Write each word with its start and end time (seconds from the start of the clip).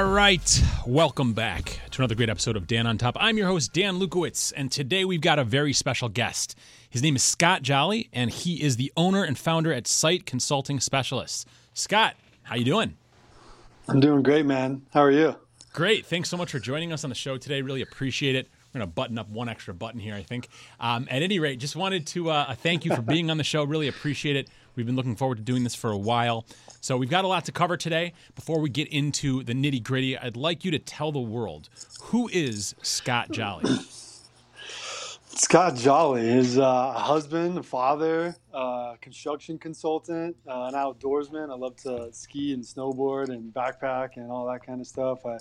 right, 0.00 0.62
welcome 0.86 1.34
back 1.34 1.80
to 1.90 2.00
another 2.00 2.14
great 2.14 2.30
episode 2.30 2.56
of 2.56 2.66
Dan 2.66 2.86
on 2.86 2.96
Top. 2.96 3.16
I'm 3.20 3.36
your 3.36 3.48
host 3.48 3.72
Dan 3.72 3.98
Lukowitz, 3.98 4.52
and 4.56 4.72
today 4.72 5.04
we've 5.04 5.20
got 5.20 5.38
a 5.38 5.44
very 5.44 5.72
special 5.72 6.08
guest. 6.08 6.56
His 6.88 7.02
name 7.02 7.14
is 7.14 7.22
Scott 7.22 7.62
Jolly, 7.62 8.08
and 8.12 8.30
he 8.30 8.62
is 8.62 8.76
the 8.76 8.90
owner 8.96 9.22
and 9.22 9.36
founder 9.36 9.72
at 9.72 9.86
Site 9.86 10.24
Consulting 10.24 10.80
Specialists. 10.80 11.44
Scott, 11.74 12.14
how 12.44 12.54
you 12.54 12.64
doing? 12.64 12.96
I'm 13.88 14.00
doing 14.00 14.22
great, 14.22 14.46
man. 14.46 14.82
How 14.94 15.02
are 15.02 15.10
you? 15.10 15.36
Great. 15.74 16.06
Thanks 16.06 16.30
so 16.30 16.36
much 16.36 16.52
for 16.52 16.58
joining 16.58 16.92
us 16.92 17.04
on 17.04 17.10
the 17.10 17.16
show 17.16 17.36
today. 17.36 17.60
Really 17.60 17.82
appreciate 17.82 18.34
it. 18.34 18.48
We're 18.72 18.78
going 18.78 18.88
to 18.88 18.94
button 18.94 19.18
up 19.18 19.28
one 19.28 19.50
extra 19.50 19.74
button 19.74 20.00
here, 20.00 20.14
I 20.14 20.22
think. 20.22 20.48
Um, 20.80 21.06
at 21.10 21.22
any 21.22 21.38
rate, 21.38 21.58
just 21.58 21.76
wanted 21.76 22.06
to 22.08 22.30
uh, 22.30 22.54
thank 22.54 22.86
you 22.86 22.94
for 22.94 23.02
being 23.02 23.30
on 23.30 23.36
the 23.36 23.44
show. 23.44 23.64
Really 23.64 23.88
appreciate 23.88 24.36
it. 24.36 24.48
We've 24.74 24.86
been 24.86 24.96
looking 24.96 25.16
forward 25.16 25.36
to 25.36 25.42
doing 25.42 25.64
this 25.64 25.74
for 25.74 25.90
a 25.90 25.98
while. 25.98 26.46
So 26.80 26.96
we've 26.96 27.10
got 27.10 27.24
a 27.24 27.28
lot 27.28 27.44
to 27.46 27.52
cover 27.52 27.76
today. 27.76 28.12
Before 28.34 28.58
we 28.58 28.70
get 28.70 28.88
into 28.88 29.42
the 29.42 29.52
nitty 29.52 29.82
gritty, 29.82 30.16
I'd 30.16 30.36
like 30.36 30.64
you 30.64 30.70
to 30.70 30.78
tell 30.78 31.12
the 31.12 31.20
world 31.20 31.68
who 32.04 32.28
is 32.32 32.74
Scott 32.82 33.30
Jolly? 33.30 33.78
Scott 35.34 35.76
Jolly 35.76 36.28
is 36.28 36.58
uh, 36.58 36.92
a 36.94 36.98
husband, 36.98 37.56
a 37.56 37.62
father, 37.62 38.36
uh, 38.52 38.96
construction 39.00 39.58
consultant, 39.58 40.36
uh, 40.46 40.64
an 40.64 40.74
outdoorsman. 40.74 41.50
I 41.50 41.54
love 41.54 41.76
to 41.78 42.10
ski 42.12 42.52
and 42.52 42.62
snowboard 42.62 43.30
and 43.30 43.52
backpack 43.52 44.16
and 44.16 44.30
all 44.30 44.46
that 44.52 44.64
kind 44.64 44.80
of 44.80 44.86
stuff. 44.86 45.24
I 45.24 45.38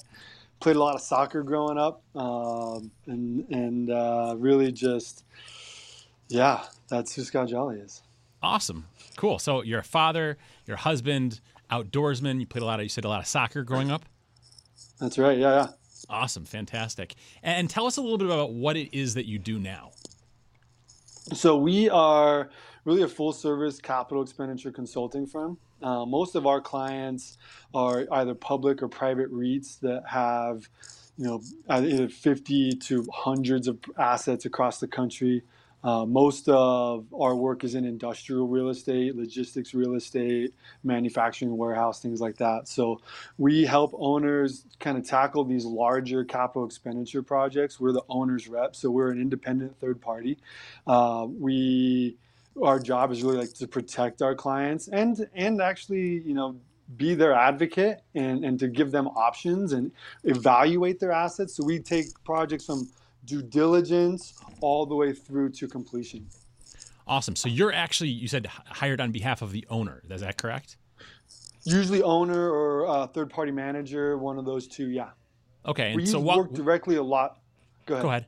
played 0.61 0.77
a 0.77 0.79
lot 0.79 0.95
of 0.95 1.01
soccer 1.01 1.43
growing 1.43 1.77
up, 1.77 2.03
um, 2.15 2.89
and 3.07 3.45
and 3.49 3.89
uh, 3.89 4.35
really 4.37 4.71
just 4.71 5.25
yeah, 6.29 6.63
that's 6.87 7.13
who 7.13 7.23
Scott 7.23 7.49
Jolly 7.49 7.79
is. 7.79 8.01
Awesome, 8.43 8.87
cool. 9.17 9.39
So 9.39 9.61
you're 9.61 9.79
a 9.79 9.83
father, 9.83 10.37
you're 10.65 10.77
a 10.77 10.79
husband, 10.79 11.41
outdoorsman. 11.71 12.39
You 12.39 12.45
played 12.45 12.63
a 12.63 12.65
lot 12.65 12.79
of 12.79 12.83
you 12.83 12.89
said 12.89 13.05
a 13.05 13.09
lot 13.09 13.21
of 13.21 13.27
soccer 13.27 13.63
growing 13.63 13.91
up. 13.91 14.05
That's 14.99 15.17
right. 15.17 15.37
Yeah, 15.37 15.53
yeah. 15.53 15.67
Awesome, 16.09 16.45
fantastic. 16.45 17.15
And 17.43 17.69
tell 17.69 17.85
us 17.85 17.97
a 17.97 18.01
little 18.01 18.17
bit 18.17 18.27
about 18.27 18.53
what 18.53 18.75
it 18.75 18.95
is 18.95 19.13
that 19.13 19.25
you 19.25 19.39
do 19.39 19.59
now. 19.59 19.91
So 21.33 21.55
we 21.55 21.89
are 21.89 22.49
really 22.83 23.03
a 23.03 23.07
full 23.07 23.31
service 23.31 23.79
capital 23.79 24.23
expenditure 24.23 24.71
consulting 24.71 25.27
firm. 25.27 25.57
Uh, 25.81 26.05
most 26.05 26.35
of 26.35 26.45
our 26.45 26.61
clients 26.61 27.37
are 27.73 28.05
either 28.11 28.35
public 28.35 28.81
or 28.83 28.87
private 28.87 29.31
REITs 29.31 29.79
that 29.81 30.03
have, 30.07 30.67
you 31.17 31.25
know, 31.25 31.41
either 31.69 32.09
50 32.09 32.71
to 32.73 33.07
hundreds 33.13 33.67
of 33.67 33.79
assets 33.97 34.45
across 34.45 34.79
the 34.79 34.87
country. 34.87 35.43
Uh, 35.83 36.05
most 36.05 36.47
of 36.49 37.05
our 37.13 37.35
work 37.35 37.63
is 37.63 37.75
in 37.75 37.85
industrial 37.85 38.47
real 38.47 38.69
estate, 38.69 39.15
logistics 39.15 39.73
real 39.73 39.95
estate, 39.95 40.53
manufacturing 40.83 41.55
warehouse, 41.55 42.01
things 42.01 42.21
like 42.21 42.37
that. 42.37 42.67
So 42.67 43.01
we 43.37 43.65
help 43.65 43.91
owners 43.97 44.65
kind 44.79 44.97
of 44.97 45.05
tackle 45.05 45.43
these 45.43 45.65
larger 45.65 46.23
capital 46.23 46.65
expenditure 46.65 47.23
projects. 47.23 47.79
We're 47.79 47.93
the 47.93 48.03
owner's 48.09 48.47
rep, 48.47 48.75
so 48.75 48.91
we're 48.91 49.11
an 49.11 49.19
independent 49.19 49.79
third 49.79 50.01
party. 50.01 50.37
Uh, 50.85 51.27
we 51.29 52.17
our 52.61 52.79
job 52.79 53.11
is 53.11 53.23
really 53.23 53.37
like 53.37 53.53
to 53.53 53.65
protect 53.65 54.21
our 54.21 54.35
clients 54.35 54.89
and 54.89 55.25
and 55.33 55.61
actually 55.61 56.19
you 56.25 56.33
know 56.33 56.57
be 56.97 57.15
their 57.15 57.33
advocate 57.33 58.01
and, 58.15 58.43
and 58.43 58.59
to 58.59 58.67
give 58.67 58.91
them 58.91 59.07
options 59.07 59.73
and 59.73 59.91
evaluate 60.23 60.99
their 60.99 61.11
assets. 61.11 61.55
So 61.55 61.63
we 61.63 61.79
take 61.79 62.07
projects 62.23 62.65
from 62.65 62.89
due 63.25 63.41
diligence 63.41 64.33
all 64.61 64.85
the 64.85 64.95
way 64.95 65.13
through 65.13 65.49
to 65.49 65.67
completion. 65.67 66.27
Awesome. 67.07 67.35
So 67.35 67.49
you're 67.49 67.73
actually, 67.73 68.09
you 68.09 68.27
said 68.27 68.45
hired 68.45 69.01
on 69.01 69.11
behalf 69.11 69.41
of 69.41 69.51
the 69.51 69.65
owner. 69.69 70.01
Is 70.09 70.21
that 70.21 70.37
correct? 70.37 70.77
Usually 71.63 72.01
owner 72.01 72.49
or 72.49 72.87
uh, 72.87 73.07
third 73.07 73.29
party 73.29 73.51
manager, 73.51 74.17
one 74.17 74.37
of 74.37 74.45
those 74.45 74.67
two. 74.67 74.89
Yeah. 74.89 75.09
Okay. 75.65 75.89
And 75.89 75.97
we 75.97 76.05
so 76.05 76.19
what, 76.19 76.37
work 76.37 76.53
directly 76.53 76.95
a 76.95 77.03
lot. 77.03 77.39
Go 77.85 77.95
ahead. 77.95 78.03
Go 78.03 78.09
ahead. 78.09 78.25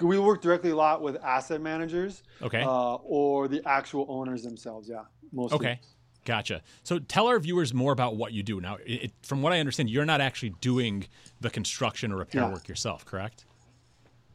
We 0.00 0.18
work 0.18 0.42
directly 0.42 0.70
a 0.70 0.76
lot 0.76 1.02
with 1.02 1.16
asset 1.22 1.60
managers. 1.60 2.22
Okay. 2.42 2.62
Uh, 2.62 2.94
or 2.96 3.48
the 3.48 3.62
actual 3.66 4.06
owners 4.08 4.42
themselves. 4.42 4.88
Yeah. 4.88 5.04
Mostly. 5.32 5.56
Okay. 5.56 5.80
Gotcha. 6.24 6.62
So 6.82 6.98
tell 6.98 7.28
our 7.28 7.38
viewers 7.38 7.72
more 7.72 7.92
about 7.92 8.16
what 8.16 8.32
you 8.32 8.42
do. 8.42 8.60
Now, 8.60 8.78
it, 8.84 9.12
from 9.22 9.42
what 9.42 9.52
I 9.52 9.60
understand, 9.60 9.88
you're 9.88 10.04
not 10.04 10.20
actually 10.20 10.54
doing 10.60 11.06
the 11.40 11.50
construction 11.50 12.12
or 12.12 12.16
repair 12.16 12.42
yeah. 12.42 12.50
work 12.50 12.68
yourself, 12.68 13.04
correct? 13.04 13.46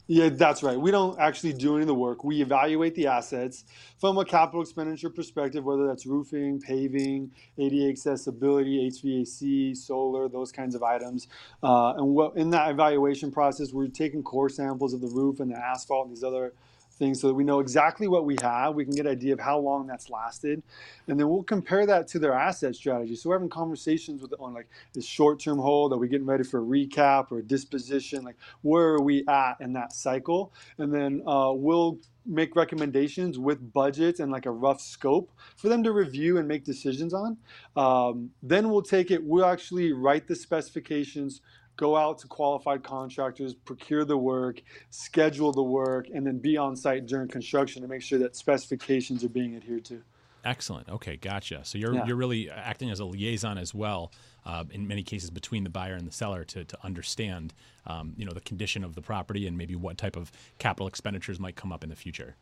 Yeah, 0.08 0.30
that's 0.30 0.62
right. 0.62 0.80
We 0.80 0.92
don't 0.92 1.20
actually 1.20 1.54
do 1.54 1.76
any 1.76 1.82
of 1.82 1.88
the 1.88 1.96
work. 1.96 2.24
We 2.24 2.44
evaluate 2.44 2.94
the 2.94 3.08
assets 3.08 3.66
from 4.00 4.20
a 4.20 4.26
capital 4.26 4.62
expenditure 4.62 5.10
perspective, 5.10 5.66
whether 5.66 5.88
that's 5.88 6.06
roofing, 6.06 6.62
paving, 6.62 7.32
ADA 7.58 7.90
accessibility, 7.90 8.88
HVAC, 8.92 9.76
solar, 9.76 10.30
those 10.30 10.52
kinds 10.52 10.76
of 10.76 10.84
items. 10.84 11.28
Uh, 11.64 11.96
and 11.98 12.10
what, 12.10 12.38
in 12.38 12.52
that 12.52 12.70
evaluation 12.70 13.32
process, 13.32 13.74
we're 13.74 13.88
taking 13.88 14.22
core 14.22 14.50
samples 14.50 14.94
of 14.94 15.02
the 15.02 15.10
roof 15.10 15.40
and 15.40 15.52
the 15.52 15.58
asphalt 15.58 16.08
and 16.08 16.16
these 16.16 16.24
other 16.24 16.54
things 16.96 17.22
so 17.22 17.28
that 17.28 17.34
we 17.34 17.44
know 17.44 17.60
exactly 17.60 18.08
what 18.08 18.26
we 18.26 18.36
have. 18.42 18.76
We 18.76 18.86
can 18.86 18.96
get 18.96 19.06
an 19.06 19.12
idea 19.12 19.34
of 19.34 19.40
how 19.40 19.60
long 19.60 19.88
that's 19.88 20.10
lasted. 20.10 20.64
And 21.08 21.20
then 21.20 21.30
we'll 21.30 21.44
compare 21.44 21.86
that 21.86 22.08
to 22.10 22.20
their 22.20 22.34
asset 22.34 22.76
strategy. 22.76 23.16
So 23.16 23.30
we're 23.30 23.36
having 23.36 23.50
conversations 23.50 24.22
with 24.22 24.34
on 24.40 24.54
like 24.54 24.68
is 24.96 25.06
short-term 25.06 25.60
hold, 25.60 25.94
are 25.94 25.98
we 25.98 26.08
getting 26.08 26.26
ready 26.26 26.44
for 26.44 26.60
a 26.60 26.64
recap 26.64 27.32
or 27.32 27.40
a 27.40 27.44
disposition? 27.44 28.24
Like 28.24 28.38
where 28.62 28.88
are 28.90 29.02
we 29.02 29.26
at 29.28 29.56
in 29.60 29.74
that 29.74 29.94
cycle? 29.94 30.54
And 30.78 30.94
then 30.94 31.22
uh, 31.28 31.52
we'll 31.54 32.00
make 32.26 32.56
recommendations 32.56 33.38
with 33.38 33.72
budgets 33.72 34.20
and 34.20 34.32
like 34.32 34.46
a 34.46 34.52
rough 34.52 34.82
scope 34.82 35.32
for 35.56 35.70
them 35.70 35.84
to 35.84 35.92
review 35.92 36.38
and 36.38 36.48
make 36.48 36.64
decisions 36.64 37.14
on. 37.14 37.38
Um, 37.76 38.32
then 38.42 38.70
we'll 38.70 38.82
take 38.82 39.12
it, 39.12 39.24
we'll 39.24 39.46
actually 39.46 39.94
write 39.94 40.28
the 40.28 40.36
specifications, 40.36 41.42
go 41.78 41.96
out 41.96 42.20
to 42.20 42.28
qualified 42.28 42.84
contractors, 42.84 43.54
procure 43.54 44.06
the 44.06 44.18
work, 44.18 44.62
schedule 44.90 45.52
the 45.52 45.64
work, 45.64 46.08
and 46.14 46.26
then 46.26 46.38
be 46.38 46.58
on 46.58 46.76
site 46.76 47.06
during 47.06 47.28
construction 47.28 47.82
to 47.82 47.88
make 47.88 48.02
sure 48.02 48.20
that 48.20 48.36
specifications 48.36 49.24
are 49.24 49.30
being 49.30 49.56
adhered 49.56 49.86
to. 49.86 50.02
Excellent. 50.44 50.88
Okay, 50.90 51.18
gotcha. 51.18 51.62
So 51.64 51.80
you're 51.80 51.96
yeah. 51.96 52.06
you're 52.06 52.16
really 52.16 52.52
acting 52.52 52.92
as 52.92 53.00
a 53.00 53.06
liaison 53.06 53.58
as 53.58 53.74
well, 53.74 54.12
uh, 54.46 54.64
in 54.70 54.88
many 54.88 55.02
cases 55.02 55.32
between 55.32 55.64
the 55.64 55.72
buyer 55.72 55.96
and 55.96 56.08
the 56.08 56.12
seller 56.12 56.44
to 56.46 56.64
to 56.64 56.78
understand, 56.84 57.54
um, 57.88 58.14
you 58.16 58.26
know, 58.26 58.32
the 58.32 58.42
condition 58.42 58.84
of 58.84 58.94
the 58.94 59.02
property 59.02 59.48
and 59.48 59.58
maybe 59.58 59.76
what 59.76 59.98
type 59.98 60.16
of 60.16 60.32
capital 60.60 60.88
expenditures 60.88 61.40
might 61.40 61.56
come 61.56 61.72
up 61.72 61.84
in 61.84 61.90
the 61.90 61.96
future. 61.96 62.36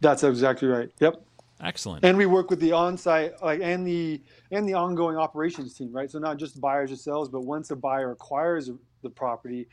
That's 0.00 0.22
exactly 0.22 0.68
right. 0.68 0.90
Yep. 1.00 1.24
Excellent. 1.62 2.04
And 2.04 2.18
we 2.18 2.26
work 2.26 2.50
with 2.50 2.60
the 2.60 2.72
on-site 2.72 3.40
like 3.42 3.60
and 3.62 3.86
the 3.86 4.20
and 4.50 4.68
the 4.68 4.74
ongoing 4.74 5.16
operations 5.16 5.74
team, 5.74 5.92
right? 5.92 6.10
So 6.10 6.18
not 6.18 6.36
just 6.36 6.60
buyers 6.60 6.90
or 6.90 6.96
sellers, 6.96 7.28
but 7.28 7.42
once 7.42 7.70
a 7.70 7.76
buyer 7.76 8.10
acquires 8.10 8.70
the 9.02 9.10
property, 9.10 9.68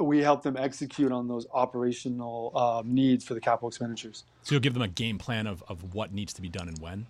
we 0.00 0.20
help 0.20 0.42
them 0.42 0.56
execute 0.56 1.10
on 1.12 1.28
those 1.28 1.46
operational 1.52 2.52
uh, 2.54 2.82
needs 2.84 3.24
for 3.24 3.34
the 3.34 3.40
capital 3.40 3.68
expenditures. 3.68 4.24
So 4.42 4.54
you'll 4.54 4.62
give 4.62 4.74
them 4.74 4.82
a 4.82 4.88
game 4.88 5.18
plan 5.18 5.46
of, 5.46 5.62
of 5.68 5.94
what 5.94 6.12
needs 6.12 6.32
to 6.34 6.42
be 6.42 6.48
done 6.48 6.68
and 6.68 6.78
when. 6.78 7.06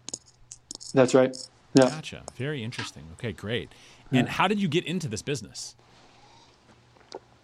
That's 0.94 1.14
right. 1.14 1.36
Yeah. 1.75 1.88
Gotcha. 1.88 2.22
Very 2.36 2.62
interesting. 2.62 3.04
Okay, 3.14 3.32
great. 3.32 3.70
And 4.10 4.26
yeah. 4.26 4.32
how 4.32 4.48
did 4.48 4.60
you 4.60 4.69
get 4.69 4.84
into 4.84 5.08
this 5.08 5.22
business? 5.22 5.75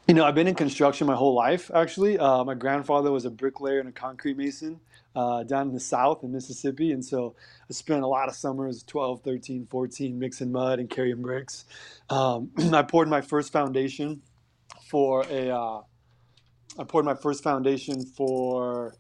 You 0.09 0.15
know, 0.15 0.25
I've 0.25 0.35
been 0.35 0.49
in 0.49 0.55
construction 0.55 1.07
my 1.07 1.15
whole 1.15 1.35
life, 1.35 1.71
actually. 1.75 2.19
Uh, 2.19 2.43
my 2.43 2.55
grandfather 2.55 3.13
was 3.13 3.27
a 3.27 3.31
bricklayer 3.31 3.79
and 3.79 3.91
a 3.91 3.93
concrete 3.93 4.39
mason 4.39 4.81
uh, 5.15 5.43
down 5.43 5.69
in 5.69 5.75
the 5.75 5.81
South 5.81 6.25
in 6.25 6.33
Mississippi. 6.33 6.93
And 6.93 7.05
so 7.05 7.37
I 7.69 7.75
spent 7.75 8.03
a 8.03 8.07
lot 8.07 8.27
of 8.27 8.35
summers, 8.35 8.83
12, 8.85 9.21
13, 9.23 9.67
14, 9.67 10.19
mixing 10.19 10.51
mud 10.51 10.79
and 10.79 10.89
carrying 10.89 11.21
bricks. 11.21 11.67
Um, 12.09 12.51
I 12.73 12.81
poured 12.85 13.09
my 13.09 13.21
first 13.21 13.53
foundation 13.53 14.23
for 14.89 15.27
a, 15.29 15.51
uh, 15.51 15.83
I 16.79 16.85
poured 16.85 17.05
my 17.05 17.15
first 17.15 17.45
foundation 17.45 18.03
for 18.07 18.95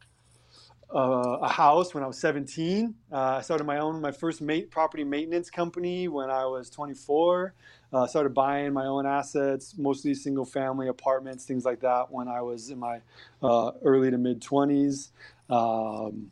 uh, 0.95 1.39
a 1.41 1.49
house 1.49 1.95
when 1.95 2.05
I 2.05 2.07
was 2.07 2.19
17. 2.19 2.95
Uh, 3.11 3.17
I 3.17 3.41
started 3.41 3.65
my 3.65 3.79
own, 3.79 4.03
my 4.03 4.13
first 4.13 4.43
mate, 4.43 4.71
property 4.71 5.05
maintenance 5.05 5.49
company 5.49 6.09
when 6.09 6.29
I 6.29 6.45
was 6.45 6.69
24. 6.69 7.55
Uh, 7.93 8.07
started 8.07 8.35
buying 8.35 8.73
my 8.73 8.85
own 8.85 9.07
assets, 9.07 9.75
mostly 9.79 10.15
single 10.15 10.45
family 10.45 10.89
apartments, 10.89 11.45
things 11.45 11.65
like 11.65 11.81
that, 11.81 12.11
when 12.11 12.29
I 12.29 12.43
was 12.43 12.69
in 12.71 12.79
my 12.79 13.01
uh, 13.43 13.73
early 13.83 14.11
to 14.11 14.19
mid 14.19 14.43
20s. 14.43 15.09
Um, 15.49 16.31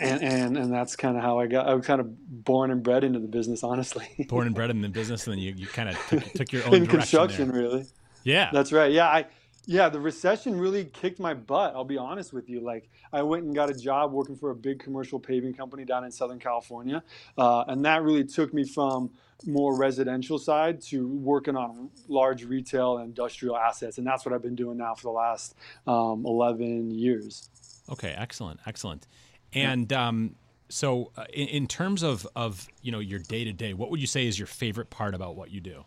and, 0.00 0.22
and 0.22 0.56
and 0.56 0.72
that's 0.72 0.96
kind 0.96 1.16
of 1.16 1.22
how 1.22 1.38
I 1.38 1.46
got. 1.46 1.68
I 1.68 1.74
was 1.74 1.86
kind 1.86 2.00
of 2.00 2.44
born 2.44 2.70
and 2.70 2.82
bred 2.82 3.04
into 3.04 3.18
the 3.18 3.28
business, 3.28 3.62
honestly. 3.62 4.08
born 4.28 4.46
and 4.46 4.54
bred 4.54 4.70
in 4.70 4.80
the 4.80 4.88
business, 4.88 5.26
and 5.26 5.34
then 5.34 5.42
you, 5.42 5.54
you 5.56 5.66
kind 5.66 5.88
of 5.88 5.98
took, 6.08 6.24
took 6.34 6.52
your 6.52 6.66
own 6.66 6.74
in 6.74 6.86
construction, 6.86 7.50
there. 7.50 7.62
really. 7.62 7.86
Yeah, 8.24 8.50
that's 8.52 8.72
right. 8.72 8.90
Yeah, 8.90 9.06
I 9.06 9.26
yeah, 9.66 9.88
the 9.88 10.00
recession 10.00 10.58
really 10.58 10.84
kicked 10.86 11.18
my 11.18 11.34
butt. 11.34 11.74
I'll 11.74 11.84
be 11.84 11.96
honest 11.96 12.32
with 12.32 12.48
you. 12.48 12.60
Like, 12.60 12.90
I 13.12 13.22
went 13.22 13.44
and 13.44 13.54
got 13.54 13.70
a 13.70 13.74
job 13.74 14.12
working 14.12 14.36
for 14.36 14.50
a 14.50 14.54
big 14.54 14.78
commercial 14.78 15.18
paving 15.18 15.54
company 15.54 15.84
down 15.84 16.04
in 16.04 16.10
Southern 16.10 16.38
California, 16.38 17.02
uh, 17.38 17.64
and 17.68 17.84
that 17.84 18.02
really 18.02 18.24
took 18.24 18.52
me 18.52 18.64
from 18.64 19.10
more 19.46 19.76
residential 19.76 20.38
side 20.38 20.80
to 20.80 21.08
working 21.08 21.56
on 21.56 21.90
large 22.08 22.44
retail 22.44 22.98
and 22.98 23.06
industrial 23.06 23.56
assets, 23.56 23.98
and 23.98 24.06
that's 24.06 24.24
what 24.24 24.34
I've 24.34 24.42
been 24.42 24.54
doing 24.54 24.78
now 24.78 24.94
for 24.94 25.02
the 25.02 25.10
last 25.10 25.54
um, 25.86 26.24
11 26.26 26.90
years. 26.90 27.50
Okay, 27.90 28.14
excellent, 28.16 28.60
excellent. 28.66 29.06
And 29.52 29.92
um, 29.92 30.34
so, 30.68 31.12
uh, 31.16 31.24
in, 31.32 31.48
in, 31.48 31.66
terms 31.66 32.02
of 32.02 32.26
of 32.34 32.66
you 32.82 32.90
know 32.90 32.98
your 32.98 33.20
day 33.20 33.44
to 33.44 33.52
day, 33.52 33.74
what 33.74 33.90
would 33.90 34.00
you 34.00 34.06
say 34.06 34.26
is 34.26 34.38
your 34.38 34.46
favorite 34.46 34.90
part 34.90 35.14
about 35.14 35.36
what 35.36 35.50
you 35.50 35.60
do? 35.60 35.84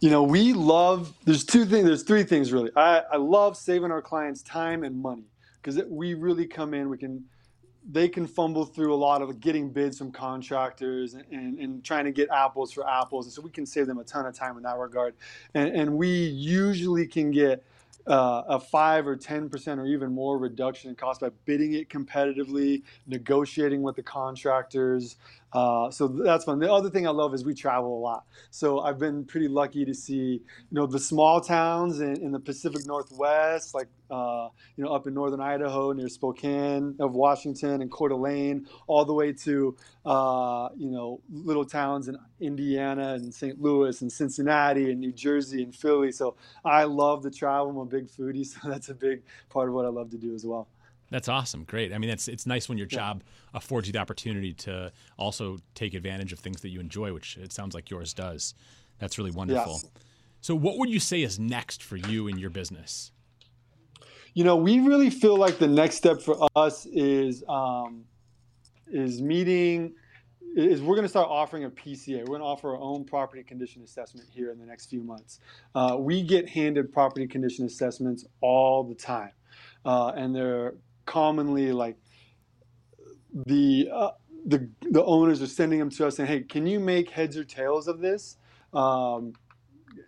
You 0.00 0.10
know, 0.10 0.22
we 0.22 0.52
love. 0.52 1.12
There's 1.24 1.44
two 1.44 1.64
things. 1.64 1.86
There's 1.86 2.02
three 2.02 2.24
things 2.24 2.52
really. 2.52 2.70
I, 2.76 3.02
I 3.12 3.16
love 3.16 3.56
saving 3.56 3.90
our 3.90 4.02
clients 4.02 4.42
time 4.42 4.84
and 4.84 5.00
money 5.00 5.24
because 5.62 5.82
we 5.88 6.14
really 6.14 6.46
come 6.46 6.74
in. 6.74 6.88
We 6.88 6.98
can 6.98 7.24
they 7.90 8.08
can 8.08 8.26
fumble 8.26 8.64
through 8.64 8.94
a 8.94 8.96
lot 8.96 9.20
of 9.20 9.40
getting 9.40 9.70
bids 9.70 9.98
from 9.98 10.10
contractors 10.10 11.14
and, 11.14 11.24
and, 11.30 11.58
and, 11.58 11.84
trying 11.84 12.04
to 12.04 12.12
get 12.12 12.30
apples 12.30 12.72
for 12.72 12.88
apples. 12.88 13.26
And 13.26 13.32
so 13.32 13.42
we 13.42 13.50
can 13.50 13.66
save 13.66 13.86
them 13.86 13.98
a 13.98 14.04
ton 14.04 14.24
of 14.24 14.34
time 14.34 14.56
in 14.56 14.62
that 14.62 14.78
regard. 14.78 15.14
And, 15.54 15.68
and 15.74 15.94
we 15.94 16.08
usually 16.08 17.06
can 17.06 17.30
get 17.30 17.62
uh, 18.06 18.42
a 18.48 18.60
five 18.60 19.06
or 19.06 19.16
10% 19.16 19.78
or 19.78 19.86
even 19.86 20.12
more 20.12 20.38
reduction 20.38 20.90
in 20.90 20.96
cost 20.96 21.20
by 21.20 21.30
bidding 21.44 21.74
it 21.74 21.88
competitively, 21.88 22.82
negotiating 23.06 23.82
with 23.82 23.96
the 23.96 24.02
contractors, 24.02 25.16
uh, 25.54 25.88
so 25.88 26.08
that's 26.08 26.44
fun. 26.44 26.58
The 26.58 26.72
other 26.72 26.90
thing 26.90 27.06
I 27.06 27.10
love 27.10 27.32
is 27.32 27.44
we 27.44 27.54
travel 27.54 27.96
a 27.96 28.00
lot. 28.00 28.24
So 28.50 28.80
I've 28.80 28.98
been 28.98 29.24
pretty 29.24 29.46
lucky 29.46 29.84
to 29.84 29.94
see, 29.94 30.42
you 30.42 30.42
know, 30.72 30.86
the 30.86 30.98
small 30.98 31.40
towns 31.40 32.00
in, 32.00 32.20
in 32.20 32.32
the 32.32 32.40
Pacific 32.40 32.84
Northwest, 32.86 33.72
like, 33.72 33.86
uh, 34.10 34.48
you 34.76 34.84
know, 34.84 34.92
up 34.92 35.06
in 35.06 35.14
northern 35.14 35.40
Idaho 35.40 35.92
near 35.92 36.08
Spokane 36.08 36.96
of 36.98 37.14
Washington 37.14 37.82
and 37.82 37.90
Coeur 37.90 38.08
d'Alene, 38.08 38.66
all 38.88 39.04
the 39.04 39.14
way 39.14 39.32
to, 39.32 39.76
uh, 40.04 40.70
you 40.76 40.90
know, 40.90 41.20
little 41.30 41.64
towns 41.64 42.08
in 42.08 42.18
Indiana 42.40 43.14
and 43.14 43.32
St. 43.32 43.60
Louis 43.62 44.02
and 44.02 44.10
Cincinnati 44.10 44.90
and 44.90 44.98
New 44.98 45.12
Jersey 45.12 45.62
and 45.62 45.74
Philly. 45.74 46.10
So 46.10 46.34
I 46.64 46.82
love 46.82 47.22
to 47.22 47.30
travel. 47.30 47.70
I'm 47.70 47.76
a 47.76 47.84
big 47.84 48.08
foodie, 48.08 48.44
so 48.60 48.68
that's 48.68 48.88
a 48.88 48.94
big 48.94 49.22
part 49.50 49.68
of 49.68 49.74
what 49.76 49.86
I 49.86 49.88
love 49.90 50.10
to 50.10 50.18
do 50.18 50.34
as 50.34 50.44
well. 50.44 50.66
That's 51.10 51.28
awesome. 51.28 51.64
Great. 51.64 51.92
I 51.92 51.98
mean, 51.98 52.10
it's 52.10 52.28
it's 52.28 52.46
nice 52.46 52.68
when 52.68 52.78
your 52.78 52.86
job 52.86 53.22
yeah. 53.22 53.58
affords 53.58 53.86
you 53.86 53.92
the 53.92 53.98
opportunity 53.98 54.52
to 54.54 54.92
also 55.18 55.58
take 55.74 55.94
advantage 55.94 56.32
of 56.32 56.38
things 56.38 56.60
that 56.62 56.70
you 56.70 56.80
enjoy, 56.80 57.12
which 57.12 57.36
it 57.36 57.52
sounds 57.52 57.74
like 57.74 57.90
yours 57.90 58.14
does. 58.14 58.54
That's 58.98 59.18
really 59.18 59.30
wonderful. 59.30 59.80
Yes. 59.82 59.90
So, 60.40 60.54
what 60.54 60.78
would 60.78 60.90
you 60.90 61.00
say 61.00 61.22
is 61.22 61.38
next 61.38 61.82
for 61.82 61.96
you 61.96 62.28
in 62.28 62.38
your 62.38 62.50
business? 62.50 63.12
You 64.34 64.44
know, 64.44 64.56
we 64.56 64.80
really 64.80 65.10
feel 65.10 65.36
like 65.36 65.58
the 65.58 65.68
next 65.68 65.96
step 65.96 66.20
for 66.20 66.48
us 66.56 66.86
is 66.86 67.44
um, 67.48 68.04
is 68.88 69.22
meeting 69.22 69.94
is 70.56 70.80
we're 70.82 70.94
going 70.94 71.04
to 71.04 71.08
start 71.08 71.28
offering 71.28 71.64
a 71.64 71.70
PCA. 71.70 72.18
We're 72.20 72.26
going 72.26 72.40
to 72.40 72.46
offer 72.46 72.74
our 72.74 72.80
own 72.80 73.04
property 73.04 73.42
condition 73.42 73.82
assessment 73.82 74.28
here 74.30 74.50
in 74.50 74.58
the 74.58 74.66
next 74.66 74.86
few 74.86 75.02
months. 75.02 75.40
Uh, 75.74 75.96
we 75.98 76.22
get 76.22 76.48
handed 76.48 76.92
property 76.92 77.26
condition 77.26 77.64
assessments 77.64 78.24
all 78.40 78.84
the 78.84 78.94
time, 78.94 79.32
uh, 79.84 80.12
and 80.16 80.34
they're 80.34 80.74
commonly 81.06 81.72
like 81.72 81.96
the 83.46 83.88
uh, 83.92 84.10
the 84.46 84.68
the 84.90 85.04
owners 85.04 85.42
are 85.42 85.46
sending 85.46 85.78
them 85.78 85.90
to 85.90 86.06
us 86.06 86.16
saying, 86.16 86.28
"Hey, 86.28 86.40
can 86.40 86.66
you 86.66 86.80
make 86.80 87.10
heads 87.10 87.36
or 87.36 87.44
tails 87.44 87.88
of 87.88 88.00
this, 88.00 88.36
um, 88.72 89.32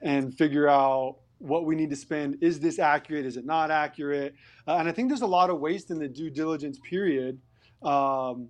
and 0.02 0.34
figure 0.37 0.69
out 0.69 1.16
what 1.38 1.64
we 1.64 1.75
need 1.75 1.90
to 1.90 1.96
spend? 1.96 2.38
Is 2.40 2.60
this 2.60 2.78
accurate? 2.78 3.26
Is 3.26 3.37
it 3.37 3.44
not 3.44 3.70
accurate?" 3.70 4.34
Uh, 4.66 4.76
and 4.76 4.88
I 4.88 4.93
think 4.93 5.08
there's 5.08 5.22
a 5.22 5.26
lot 5.26 5.50
of 5.50 5.60
waste 5.60 5.90
in 5.90 5.98
the 5.98 6.08
due 6.08 6.31
diligence 6.31 6.78
period. 6.78 7.40
Um, 7.82 8.48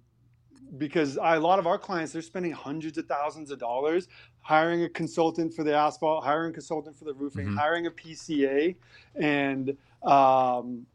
because 0.78 1.16
I, 1.16 1.36
a 1.36 1.40
lot 1.40 1.58
of 1.58 1.66
our 1.66 1.78
clients 1.78 2.12
they're 2.12 2.22
spending 2.22 2.52
hundreds 2.52 2.98
of 2.98 3.06
thousands 3.06 3.50
of 3.50 3.58
dollars 3.58 4.08
hiring 4.40 4.82
a 4.82 4.88
consultant 4.88 5.54
for 5.54 5.64
the 5.64 5.74
asphalt, 5.74 6.24
hiring 6.24 6.50
a 6.50 6.54
consultant 6.54 6.96
for 6.96 7.04
the 7.04 7.14
roofing, 7.14 7.46
mm-hmm. 7.46 7.56
hiring 7.56 7.86
a 7.86 7.90
PCA, 7.90 8.74
and 9.14 9.76
um, 10.02 10.86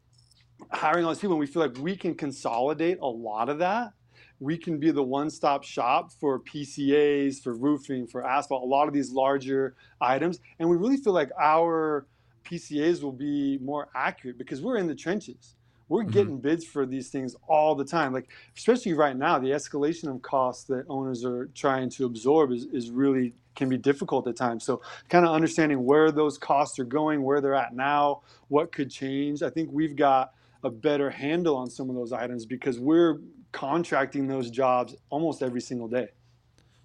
hiring 0.71 1.05
all 1.05 1.11
these 1.11 1.19
people, 1.19 1.33
and 1.33 1.39
we 1.39 1.47
feel 1.47 1.61
like 1.61 1.77
we 1.77 1.95
can 1.95 2.15
consolidate 2.15 2.99
a 3.01 3.07
lot 3.07 3.49
of 3.49 3.59
that. 3.59 3.93
We 4.39 4.57
can 4.57 4.79
be 4.79 4.91
the 4.91 5.03
one-stop 5.03 5.63
shop 5.63 6.11
for 6.11 6.39
PCAs, 6.39 7.41
for 7.41 7.53
roofing, 7.53 8.07
for 8.07 8.25
asphalt, 8.25 8.63
a 8.63 8.65
lot 8.65 8.87
of 8.87 8.93
these 8.93 9.11
larger 9.11 9.75
items, 9.99 10.39
and 10.59 10.69
we 10.69 10.77
really 10.77 10.97
feel 10.97 11.13
like 11.13 11.29
our 11.39 12.07
PCAs 12.43 13.01
will 13.01 13.11
be 13.11 13.59
more 13.59 13.89
accurate 13.95 14.37
because 14.37 14.61
we're 14.61 14.77
in 14.77 14.87
the 14.87 14.95
trenches. 14.95 15.55
We're 15.87 16.03
mm-hmm. 16.03 16.11
getting 16.11 16.37
bids 16.39 16.65
for 16.65 16.85
these 16.85 17.09
things 17.09 17.35
all 17.47 17.75
the 17.75 17.85
time. 17.85 18.13
Like 18.13 18.29
especially 18.57 18.93
right 18.93 19.15
now, 19.15 19.39
the 19.39 19.49
escalation 19.49 20.13
of 20.13 20.21
costs 20.21 20.63
that 20.65 20.85
owners 20.89 21.25
are 21.25 21.49
trying 21.53 21.89
to 21.91 22.05
absorb 22.05 22.51
is, 22.51 22.65
is 22.71 22.89
really 22.89 23.33
can 23.55 23.67
be 23.67 23.77
difficult 23.77 24.27
at 24.27 24.37
times. 24.37 24.63
So 24.63 24.81
kind 25.09 25.25
of 25.25 25.33
understanding 25.33 25.83
where 25.83 26.11
those 26.11 26.37
costs 26.37 26.79
are 26.79 26.85
going, 26.85 27.21
where 27.21 27.41
they're 27.41 27.55
at 27.55 27.75
now, 27.75 28.21
what 28.47 28.71
could 28.71 28.89
change. 28.89 29.43
I 29.43 29.49
think 29.49 29.69
we've 29.71 29.95
got 29.95 30.33
a 30.63 30.69
better 30.69 31.09
handle 31.09 31.55
on 31.55 31.69
some 31.69 31.89
of 31.89 31.95
those 31.95 32.13
items 32.13 32.45
because 32.45 32.79
we're 32.79 33.19
contracting 33.51 34.27
those 34.27 34.49
jobs 34.49 34.95
almost 35.09 35.41
every 35.41 35.61
single 35.61 35.87
day. 35.87 36.09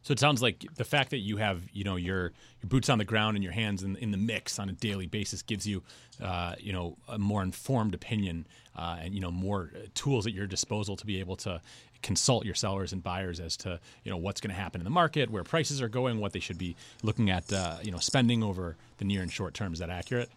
So 0.03 0.13
it 0.13 0.21
sounds 0.21 0.41
like 0.41 0.65
the 0.77 0.85
fact 0.85 1.11
that 1.11 1.19
you 1.19 1.37
have, 1.39 1.63
you 1.73 1.83
know, 1.83 1.97
your 1.97 2.33
your 2.63 2.69
boots 2.69 2.89
on 2.89 2.99
the 2.99 3.05
ground 3.05 3.37
and 3.37 3.43
your 3.43 3.53
hands 3.53 3.83
in, 3.83 3.97
in 3.97 4.13
the 4.13 4.17
mix 4.17 4.61
on 4.61 4.69
a 4.69 4.73
daily 4.73 5.07
basis 5.07 5.43
gives 5.43 5.67
you, 5.67 5.83
uh, 6.23 6.55
you 6.61 6.73
know, 6.73 6.97
a 7.09 7.19
more 7.19 7.43
informed 7.43 7.93
opinion 7.93 8.47
uh, 8.77 8.99
and 9.01 9.15
you 9.15 9.21
know 9.21 9.33
more 9.33 9.73
tools 9.95 10.27
at 10.27 10.33
your 10.33 10.47
disposal 10.47 10.97
to 10.97 11.07
be 11.07 11.19
able 11.19 11.35
to 11.37 11.61
consult 12.03 12.45
your 12.45 12.55
sellers 12.55 12.93
and 12.93 13.03
buyers 13.03 13.41
as 13.41 13.57
to 13.57 13.81
you 14.05 14.11
know 14.13 14.17
what's 14.17 14.41
going 14.41 14.55
to 14.55 14.61
happen 14.61 14.81
in 14.81 14.85
the 14.85 14.91
market, 14.91 15.29
where 15.29 15.43
prices 15.43 15.83
are 15.83 15.89
going, 15.89 16.21
what 16.21 16.33
they 16.33 16.39
should 16.39 16.59
be 16.59 16.77
looking 17.03 17.29
at, 17.29 17.53
uh, 17.53 17.77
you 17.83 17.91
know, 17.91 17.99
spending 17.99 18.45
over 18.45 18.77
the 18.99 19.05
near 19.05 19.23
and 19.23 19.33
short 19.33 19.55
term. 19.55 19.73
Is 19.73 19.81
that 19.81 19.91
accurate? 19.91 20.31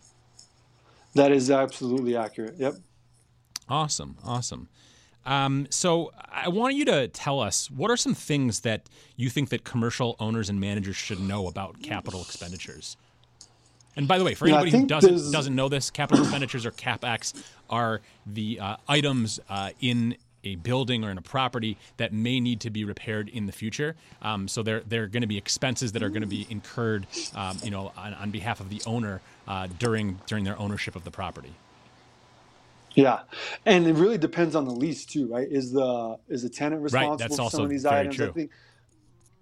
That 1.14 1.32
is 1.32 1.52
absolutely 1.52 2.16
accurate. 2.16 2.56
Yep. 2.58 2.76
Awesome, 3.69 4.18
awesome. 4.24 4.68
Um, 5.25 5.68
so 5.69 6.12
I 6.31 6.50
want 6.50 6.75
you 6.75 6.86
to 6.86 7.07
tell 7.07 7.39
us 7.39 7.69
what 7.69 7.92
are 7.92 7.98
some 7.98 8.16
things 8.16 8.62
that 8.62 8.89
you 9.16 9.30
think 9.30 9.50
that 9.50 9.63
commercial 9.63 10.16
owners 10.19 10.50
and 10.50 10.60
managers 10.60 10.95
should 10.95 11.19
know 11.19 11.48
about 11.48 11.81
capital 11.83 12.21
expenditures. 12.21 12.98
And 13.95 14.07
by 14.07 14.18
the 14.18 14.24
way, 14.24 14.33
for 14.33 14.48
yeah, 14.48 14.62
anybody 14.62 14.77
who 14.77 14.88
doesn't 14.88 15.31
doesn't 15.31 15.56
know 15.56 15.68
this, 15.68 15.92
capital 15.92 16.23
expenditures 16.23 16.66
or 16.66 16.71
capex 16.71 17.33
are 17.69 18.02
the 18.26 18.59
uh, 18.59 18.78
items 18.88 19.40
uh, 19.49 19.71
in 19.81 20.16
a 20.44 20.56
building 20.56 21.04
or 21.04 21.11
in 21.11 21.18
a 21.18 21.21
property 21.21 21.78
that 21.97 22.14
may 22.14 22.40
need 22.40 22.61
to 22.61 22.69
be 22.69 22.85
repaired 22.85 23.28
in 23.28 23.45
the 23.45 23.52
future. 23.52 23.95
Um, 24.21 24.47
so 24.47 24.64
they're 24.64 24.81
they're 24.88 25.07
going 25.07 25.21
to 25.21 25.28
be 25.28 25.38
expenses 25.38 25.92
that 25.92 26.04
are 26.04 26.09
going 26.09 26.21
to 26.21 26.28
be 26.28 26.47
incurred, 26.49 27.07
um, 27.35 27.57
you 27.61 27.71
know, 27.71 27.92
on, 27.97 28.14
on, 28.14 28.31
behalf 28.31 28.61
of 28.61 28.69
the 28.69 28.81
owner 28.85 29.21
uh, 29.47 29.68
during 29.80 30.19
during 30.28 30.44
their 30.44 30.57
ownership 30.57 30.95
of 30.95 31.04
the 31.04 31.11
property. 31.11 31.54
Yeah, 33.02 33.20
and 33.66 33.88
it 33.88 33.94
really 33.94 34.18
depends 34.18 34.56
on 34.56 34.66
the 34.66 34.74
lease 34.74 35.06
too, 35.06 35.28
right? 35.28 35.48
Is 35.50 35.72
the 35.72 36.18
is 36.28 36.44
the 36.44 36.50
tenant 36.50 36.82
responsible 36.82 37.36
right, 37.36 37.52
for 37.52 37.56
some 37.56 37.64
of 37.64 37.70
these 37.70 37.86
items? 37.86 38.16
True. 38.16 38.30
I 38.30 38.32
think. 38.32 38.52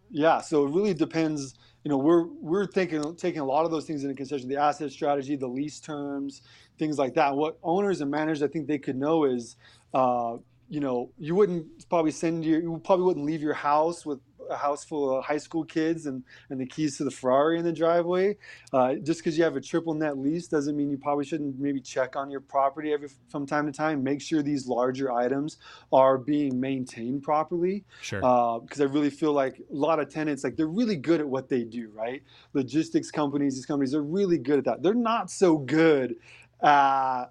Yeah, 0.10 0.42
so 0.42 0.66
it 0.66 0.72
really 0.72 0.94
depends. 0.94 1.56
You 1.84 1.90
know, 1.90 1.98
we're 1.98 2.26
we're 2.42 2.66
thinking 2.66 3.16
taking 3.16 3.42
a 3.42 3.46
lot 3.46 3.66
of 3.66 3.72
those 3.72 3.86
things 3.86 4.04
into 4.04 4.16
consideration: 4.16 4.50
the 4.50 4.58
asset 4.58 4.92
strategy, 4.92 5.36
the 5.36 5.48
lease 5.48 5.80
terms, 5.80 6.42
things 6.78 6.98
like 6.98 7.14
that. 7.16 7.36
What 7.36 7.58
owners 7.64 8.02
and 8.02 8.12
managers, 8.12 8.44
I 8.44 8.48
think, 8.48 8.68
they 8.68 8.78
could 8.78 8.98
know 8.98 9.26
is, 9.26 9.56
uh, 9.94 10.38
you 10.70 10.80
know, 10.80 11.12
you 11.18 11.36
wouldn't 11.36 11.88
probably 11.90 12.12
send 12.12 12.46
your, 12.46 12.62
you 12.62 12.82
probably 12.84 13.06
wouldn't 13.06 13.26
leave 13.26 13.42
your 13.42 13.54
house 13.54 14.06
with 14.06 14.20
a 14.50 14.56
house 14.56 14.84
full 14.84 15.18
of 15.18 15.25
high 15.25 15.38
school 15.38 15.63
kids 15.63 16.06
and, 16.06 16.24
and 16.50 16.60
the 16.60 16.66
keys 16.66 16.98
to 16.98 17.04
the 17.04 17.12
Ferrari 17.12 17.58
in 17.60 17.66
the 17.66 17.72
driveway. 17.72 18.38
Uh, 18.74 18.96
just 18.96 19.20
because 19.20 19.38
you 19.38 19.44
have 19.44 19.56
a 19.56 19.62
triple 19.62 19.94
net 19.94 20.18
lease 20.18 20.48
doesn't 20.48 20.75
mean 20.75 20.89
you 20.89 20.98
probably 20.98 21.25
shouldn't 21.25 21.60
maybe 21.60 21.80
check 21.80 22.16
on 22.16 22.30
your 22.30 22.42
property 22.42 22.94
every 22.94 23.10
from 23.30 23.46
time 23.46 23.66
to 23.66 23.72
time. 23.72 24.04
Make 24.04 24.22
sure 24.22 24.42
these 24.42 24.68
larger 24.68 25.12
items 25.12 25.58
are 25.92 26.18
being 26.18 26.60
maintained 26.60 27.24
properly. 27.24 27.86
Sure. 28.01 28.20
Because 28.20 28.80
uh, 28.80 28.84
I 28.84 28.88
really 28.88 29.10
feel 29.10 29.34
like 29.34 29.60
a 29.60 29.75
lot 29.75 30.00
of 30.00 30.10
tenants 30.10 30.44
like 30.44 30.56
they're 30.56 30.68
really 30.68 30.96
good 30.96 31.20
at 31.20 31.27
what 31.27 31.50
they 31.50 31.63
do. 31.63 31.89
Right. 31.94 32.24
Logistics 32.54 33.12
companies, 33.12 33.56
these 33.56 33.66
companies 33.66 33.94
are 33.94 34.04
really 34.04 34.38
good 34.38 34.60
at 34.60 34.66
that. 34.66 34.84
They're 34.84 34.94
not 34.94 35.32
so 35.32 35.58
good 35.58 36.16
at 36.62 37.25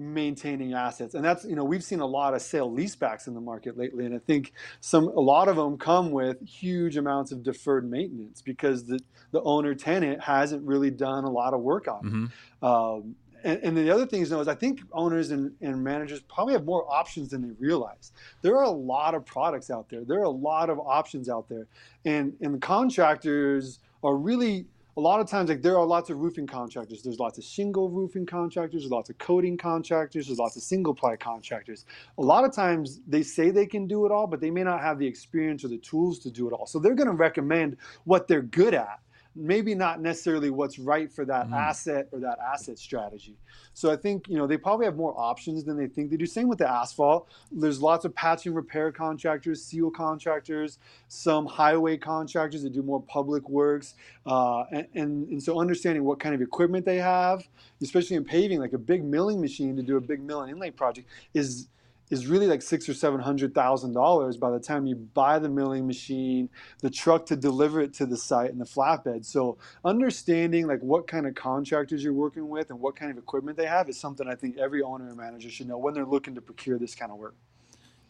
maintaining 0.00 0.72
assets 0.72 1.14
and 1.14 1.22
that's 1.22 1.44
you 1.44 1.54
know 1.54 1.62
we've 1.62 1.84
seen 1.84 2.00
a 2.00 2.06
lot 2.06 2.32
of 2.32 2.40
sale 2.40 2.70
leasebacks 2.70 3.26
in 3.26 3.34
the 3.34 3.40
market 3.40 3.76
lately 3.76 4.06
and 4.06 4.14
i 4.14 4.18
think 4.18 4.52
some 4.80 5.08
a 5.08 5.20
lot 5.20 5.46
of 5.46 5.56
them 5.56 5.76
come 5.76 6.10
with 6.10 6.40
huge 6.46 6.96
amounts 6.96 7.32
of 7.32 7.42
deferred 7.42 7.88
maintenance 7.88 8.40
because 8.40 8.86
the 8.86 8.98
the 9.32 9.42
owner 9.42 9.74
tenant 9.74 10.20
hasn't 10.22 10.66
really 10.66 10.90
done 10.90 11.24
a 11.24 11.30
lot 11.30 11.52
of 11.52 11.60
work 11.60 11.86
on 11.86 12.00
it 12.06 12.10
mm-hmm. 12.10 12.64
um, 12.64 13.14
and, 13.42 13.60
and, 13.62 13.76
the 13.76 13.90
other 13.90 14.04
thing 14.04 14.20
is, 14.20 14.28
though, 14.28 14.40
is 14.40 14.48
I 14.48 14.54
think 14.54 14.82
owners 14.92 15.30
and, 15.30 15.52
and 15.62 15.82
managers 15.82 16.20
probably 16.20 16.52
have 16.52 16.66
more 16.66 16.84
options 16.92 17.30
than 17.30 17.40
they 17.40 17.54
realize. 17.58 18.12
There 18.42 18.56
are 18.56 18.64
a 18.64 18.70
lot 18.70 19.14
of 19.14 19.24
products 19.24 19.70
out 19.70 19.88
there. 19.88 20.04
There 20.04 20.18
are 20.18 20.24
a 20.24 20.28
lot 20.28 20.68
of 20.68 20.78
options 20.78 21.30
out 21.30 21.48
there, 21.48 21.66
and 22.04 22.34
and 22.42 22.54
the 22.54 22.58
contractors 22.58 23.78
are 24.02 24.14
really 24.14 24.66
a 25.00 25.08
lot 25.10 25.18
of 25.18 25.26
times 25.26 25.48
like 25.48 25.62
there 25.62 25.78
are 25.78 25.86
lots 25.86 26.10
of 26.10 26.18
roofing 26.18 26.46
contractors. 26.46 27.00
There's 27.02 27.18
lots 27.18 27.38
of 27.38 27.44
shingle 27.44 27.88
roofing 27.88 28.26
contractors 28.26 28.82
there's 28.82 28.90
lots 28.90 29.08
of 29.08 29.16
coating 29.16 29.56
contractors 29.56 30.26
there's 30.26 30.38
lots 30.38 30.56
of 30.56 30.62
single 30.62 30.94
ply 30.94 31.16
contractors. 31.16 31.86
A 32.18 32.22
lot 32.22 32.44
of 32.44 32.52
times 32.52 33.00
they 33.06 33.22
say 33.22 33.50
they 33.50 33.64
can 33.64 33.86
do 33.86 34.04
it 34.04 34.12
all 34.12 34.26
but 34.26 34.42
they 34.42 34.50
may 34.50 34.62
not 34.62 34.82
have 34.82 34.98
the 34.98 35.06
experience 35.06 35.64
or 35.64 35.68
the 35.68 35.78
tools 35.78 36.18
to 36.18 36.30
do 36.30 36.46
it 36.48 36.52
all. 36.52 36.66
So 36.66 36.78
they're 36.78 36.94
going 36.94 37.08
to 37.08 37.14
recommend 37.14 37.78
what 38.04 38.28
they're 38.28 38.42
good 38.42 38.74
at 38.74 39.00
maybe 39.34 39.74
not 39.74 40.00
necessarily 40.00 40.50
what's 40.50 40.78
right 40.78 41.10
for 41.10 41.24
that 41.24 41.48
mm. 41.48 41.54
asset 41.54 42.08
or 42.12 42.18
that 42.18 42.38
asset 42.38 42.78
strategy. 42.78 43.36
So 43.74 43.90
I 43.90 43.96
think 43.96 44.28
you 44.28 44.36
know 44.36 44.46
they 44.46 44.56
probably 44.56 44.86
have 44.86 44.96
more 44.96 45.14
options 45.18 45.64
than 45.64 45.76
they 45.76 45.86
think 45.86 46.10
they 46.10 46.16
do. 46.16 46.26
Same 46.26 46.48
with 46.48 46.58
the 46.58 46.68
asphalt. 46.68 47.28
There's 47.52 47.80
lots 47.80 48.04
of 48.04 48.14
patching 48.14 48.54
repair 48.54 48.90
contractors, 48.90 49.62
seal 49.62 49.90
contractors, 49.90 50.78
some 51.08 51.46
highway 51.46 51.96
contractors 51.96 52.62
that 52.62 52.72
do 52.72 52.82
more 52.82 53.02
public 53.02 53.48
works, 53.48 53.94
uh, 54.26 54.64
and, 54.72 54.86
and 54.94 55.28
and 55.28 55.42
so 55.42 55.60
understanding 55.60 56.04
what 56.04 56.18
kind 56.18 56.34
of 56.34 56.42
equipment 56.42 56.84
they 56.84 56.98
have, 56.98 57.46
especially 57.82 58.16
in 58.16 58.24
paving, 58.24 58.58
like 58.60 58.72
a 58.72 58.78
big 58.78 59.04
milling 59.04 59.40
machine 59.40 59.76
to 59.76 59.82
do 59.82 59.96
a 59.96 60.00
big 60.00 60.20
mill 60.20 60.42
and 60.42 60.50
inlay 60.50 60.70
project 60.70 61.08
is 61.34 61.68
is 62.10 62.26
really 62.26 62.46
like 62.46 62.62
six 62.62 62.88
or 62.88 62.94
seven 62.94 63.20
hundred 63.20 63.54
thousand 63.54 63.92
dollars 63.92 64.36
by 64.36 64.50
the 64.50 64.60
time 64.60 64.86
you 64.86 64.96
buy 64.96 65.38
the 65.38 65.48
milling 65.48 65.86
machine, 65.86 66.50
the 66.80 66.90
truck 66.90 67.26
to 67.26 67.36
deliver 67.36 67.80
it 67.80 67.94
to 67.94 68.06
the 68.06 68.16
site, 68.16 68.50
and 68.50 68.60
the 68.60 68.64
flatbed. 68.64 69.24
So 69.24 69.58
understanding 69.84 70.66
like 70.66 70.80
what 70.80 71.06
kind 71.06 71.26
of 71.26 71.34
contractors 71.34 72.02
you're 72.02 72.12
working 72.12 72.48
with 72.48 72.70
and 72.70 72.80
what 72.80 72.96
kind 72.96 73.10
of 73.10 73.18
equipment 73.18 73.56
they 73.56 73.66
have 73.66 73.88
is 73.88 73.98
something 73.98 74.28
I 74.28 74.34
think 74.34 74.58
every 74.58 74.82
owner 74.82 75.08
and 75.08 75.16
manager 75.16 75.50
should 75.50 75.68
know 75.68 75.78
when 75.78 75.94
they're 75.94 76.04
looking 76.04 76.34
to 76.34 76.40
procure 76.40 76.78
this 76.78 76.94
kind 76.94 77.12
of 77.12 77.18
work. 77.18 77.34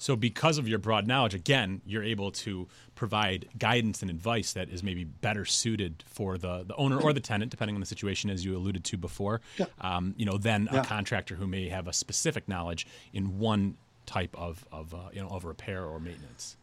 So, 0.00 0.16
because 0.16 0.56
of 0.56 0.66
your 0.66 0.78
broad 0.78 1.06
knowledge, 1.06 1.34
again, 1.34 1.82
you're 1.84 2.02
able 2.02 2.30
to 2.30 2.68
provide 2.94 3.50
guidance 3.58 4.00
and 4.00 4.10
advice 4.10 4.54
that 4.54 4.70
is 4.70 4.82
maybe 4.82 5.04
better 5.04 5.44
suited 5.44 6.02
for 6.06 6.38
the, 6.38 6.64
the 6.66 6.74
owner 6.76 6.98
or 6.98 7.12
the 7.12 7.20
tenant, 7.20 7.50
depending 7.50 7.76
on 7.76 7.80
the 7.80 7.86
situation, 7.86 8.30
as 8.30 8.42
you 8.42 8.56
alluded 8.56 8.82
to 8.84 8.96
before. 8.96 9.42
Yeah. 9.58 9.66
Um, 9.78 10.14
you 10.16 10.24
know, 10.24 10.38
than 10.38 10.70
yeah. 10.72 10.80
a 10.80 10.84
contractor 10.84 11.34
who 11.34 11.46
may 11.46 11.68
have 11.68 11.86
a 11.86 11.92
specific 11.92 12.48
knowledge 12.48 12.86
in 13.12 13.38
one 13.38 13.76
type 14.10 14.34
of, 14.36 14.66
of 14.72 14.92
uh, 14.92 15.08
you 15.12 15.22
know 15.22 15.28
of 15.28 15.44
repair 15.44 15.84
or 15.84 16.00
maintenance? 16.00 16.56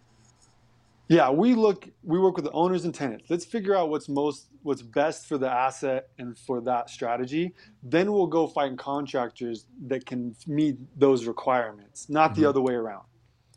Yeah, 1.08 1.30
we 1.30 1.54
look 1.54 1.88
we 2.04 2.20
work 2.20 2.36
with 2.36 2.44
the 2.44 2.52
owners 2.52 2.84
and 2.84 2.94
tenants. 2.94 3.26
Let's 3.30 3.46
figure 3.46 3.76
out 3.76 3.90
what's 3.90 4.10
most 4.10 4.48
what's 4.64 4.82
best 4.82 5.26
for 5.26 5.38
the 5.38 5.50
asset 5.50 6.10
and 6.18 6.38
for 6.38 6.60
that 6.62 6.90
strategy. 6.90 7.54
Then 7.82 8.12
we'll 8.12 8.28
go 8.28 8.48
find 8.48 8.78
contractors 8.78 9.66
that 9.88 10.06
can 10.06 10.36
meet 10.46 10.76
those 11.00 11.26
requirements, 11.26 12.10
not 12.10 12.32
mm-hmm. 12.32 12.42
the 12.42 12.50
other 12.50 12.62
way 12.62 12.74
around. 12.74 13.06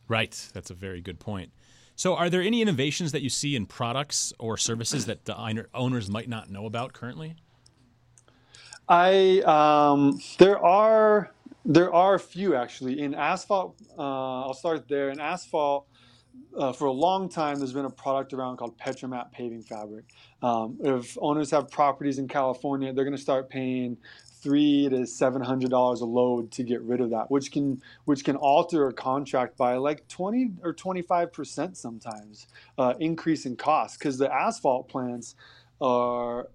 Right. 0.07 0.49
That's 0.55 0.71
a 0.71 0.75
very 0.75 1.01
good 1.01 1.19
point. 1.19 1.53
So, 1.97 2.15
are 2.15 2.31
there 2.31 2.41
any 2.41 2.63
innovations 2.63 3.13
that 3.13 3.23
you 3.23 3.29
see 3.29 3.57
in 3.57 3.67
products 3.67 4.33
or 4.39 4.57
services 4.57 5.07
that 5.07 5.25
the 5.25 5.37
owners 5.75 6.09
might 6.09 6.29
not 6.29 6.49
know 6.49 6.67
about 6.67 6.93
currently? 6.93 7.35
I 8.89 9.41
um, 9.41 10.21
there 10.39 10.59
are 10.59 11.33
there 11.65 11.93
are 11.93 12.15
a 12.15 12.21
few 12.21 12.55
actually 12.55 13.01
in 13.01 13.15
asphalt. 13.15 13.77
Uh, 13.99 14.43
I'll 14.43 14.55
start 14.55 14.89
there. 14.89 15.11
In 15.11 15.21
asphalt, 15.21 15.87
uh, 16.57 16.73
for 16.73 16.87
a 16.87 16.93
long 16.93 17.29
time, 17.29 17.59
there's 17.59 17.73
been 17.73 17.85
a 17.85 17.91
product 17.91 18.33
around 18.33 18.57
called 18.57 18.79
Petromat 18.79 19.31
paving 19.33 19.63
fabric. 19.63 20.05
Um, 20.43 20.79
if 20.83 21.17
owners 21.21 21.51
have 21.51 21.71
properties 21.71 22.19
in 22.19 22.29
California, 22.29 22.93
they're 22.93 23.05
going 23.05 23.17
to 23.17 23.23
start 23.23 23.49
paying 23.51 23.99
three 24.43 24.89
to 24.89 25.07
seven 25.07 25.43
hundred 25.43 25.71
dollars 25.71 26.01
a 26.01 26.07
load 26.07 26.51
to 26.53 26.63
get 26.63 26.81
rid 26.83 27.01
of 27.01 27.11
that, 27.11 27.31
which 27.31 27.53
can 27.53 27.81
which 28.07 28.25
can 28.25 28.37
alter 28.37 28.89
a 28.89 28.93
contract 28.93 29.57
by 29.57 29.77
like 29.77 30.09
twenty 30.09 30.53
or 30.63 30.73
twenty 30.73 31.03
five 31.03 31.33
percent 31.33 31.77
sometimes, 31.77 32.47
uh, 32.79 32.95
increase 33.01 33.47
in 33.47 33.55
cost 33.55 33.99
because 33.99 34.19
the 34.19 34.33
asphalt 34.33 34.89
plants 34.89 35.35
are 35.81 36.49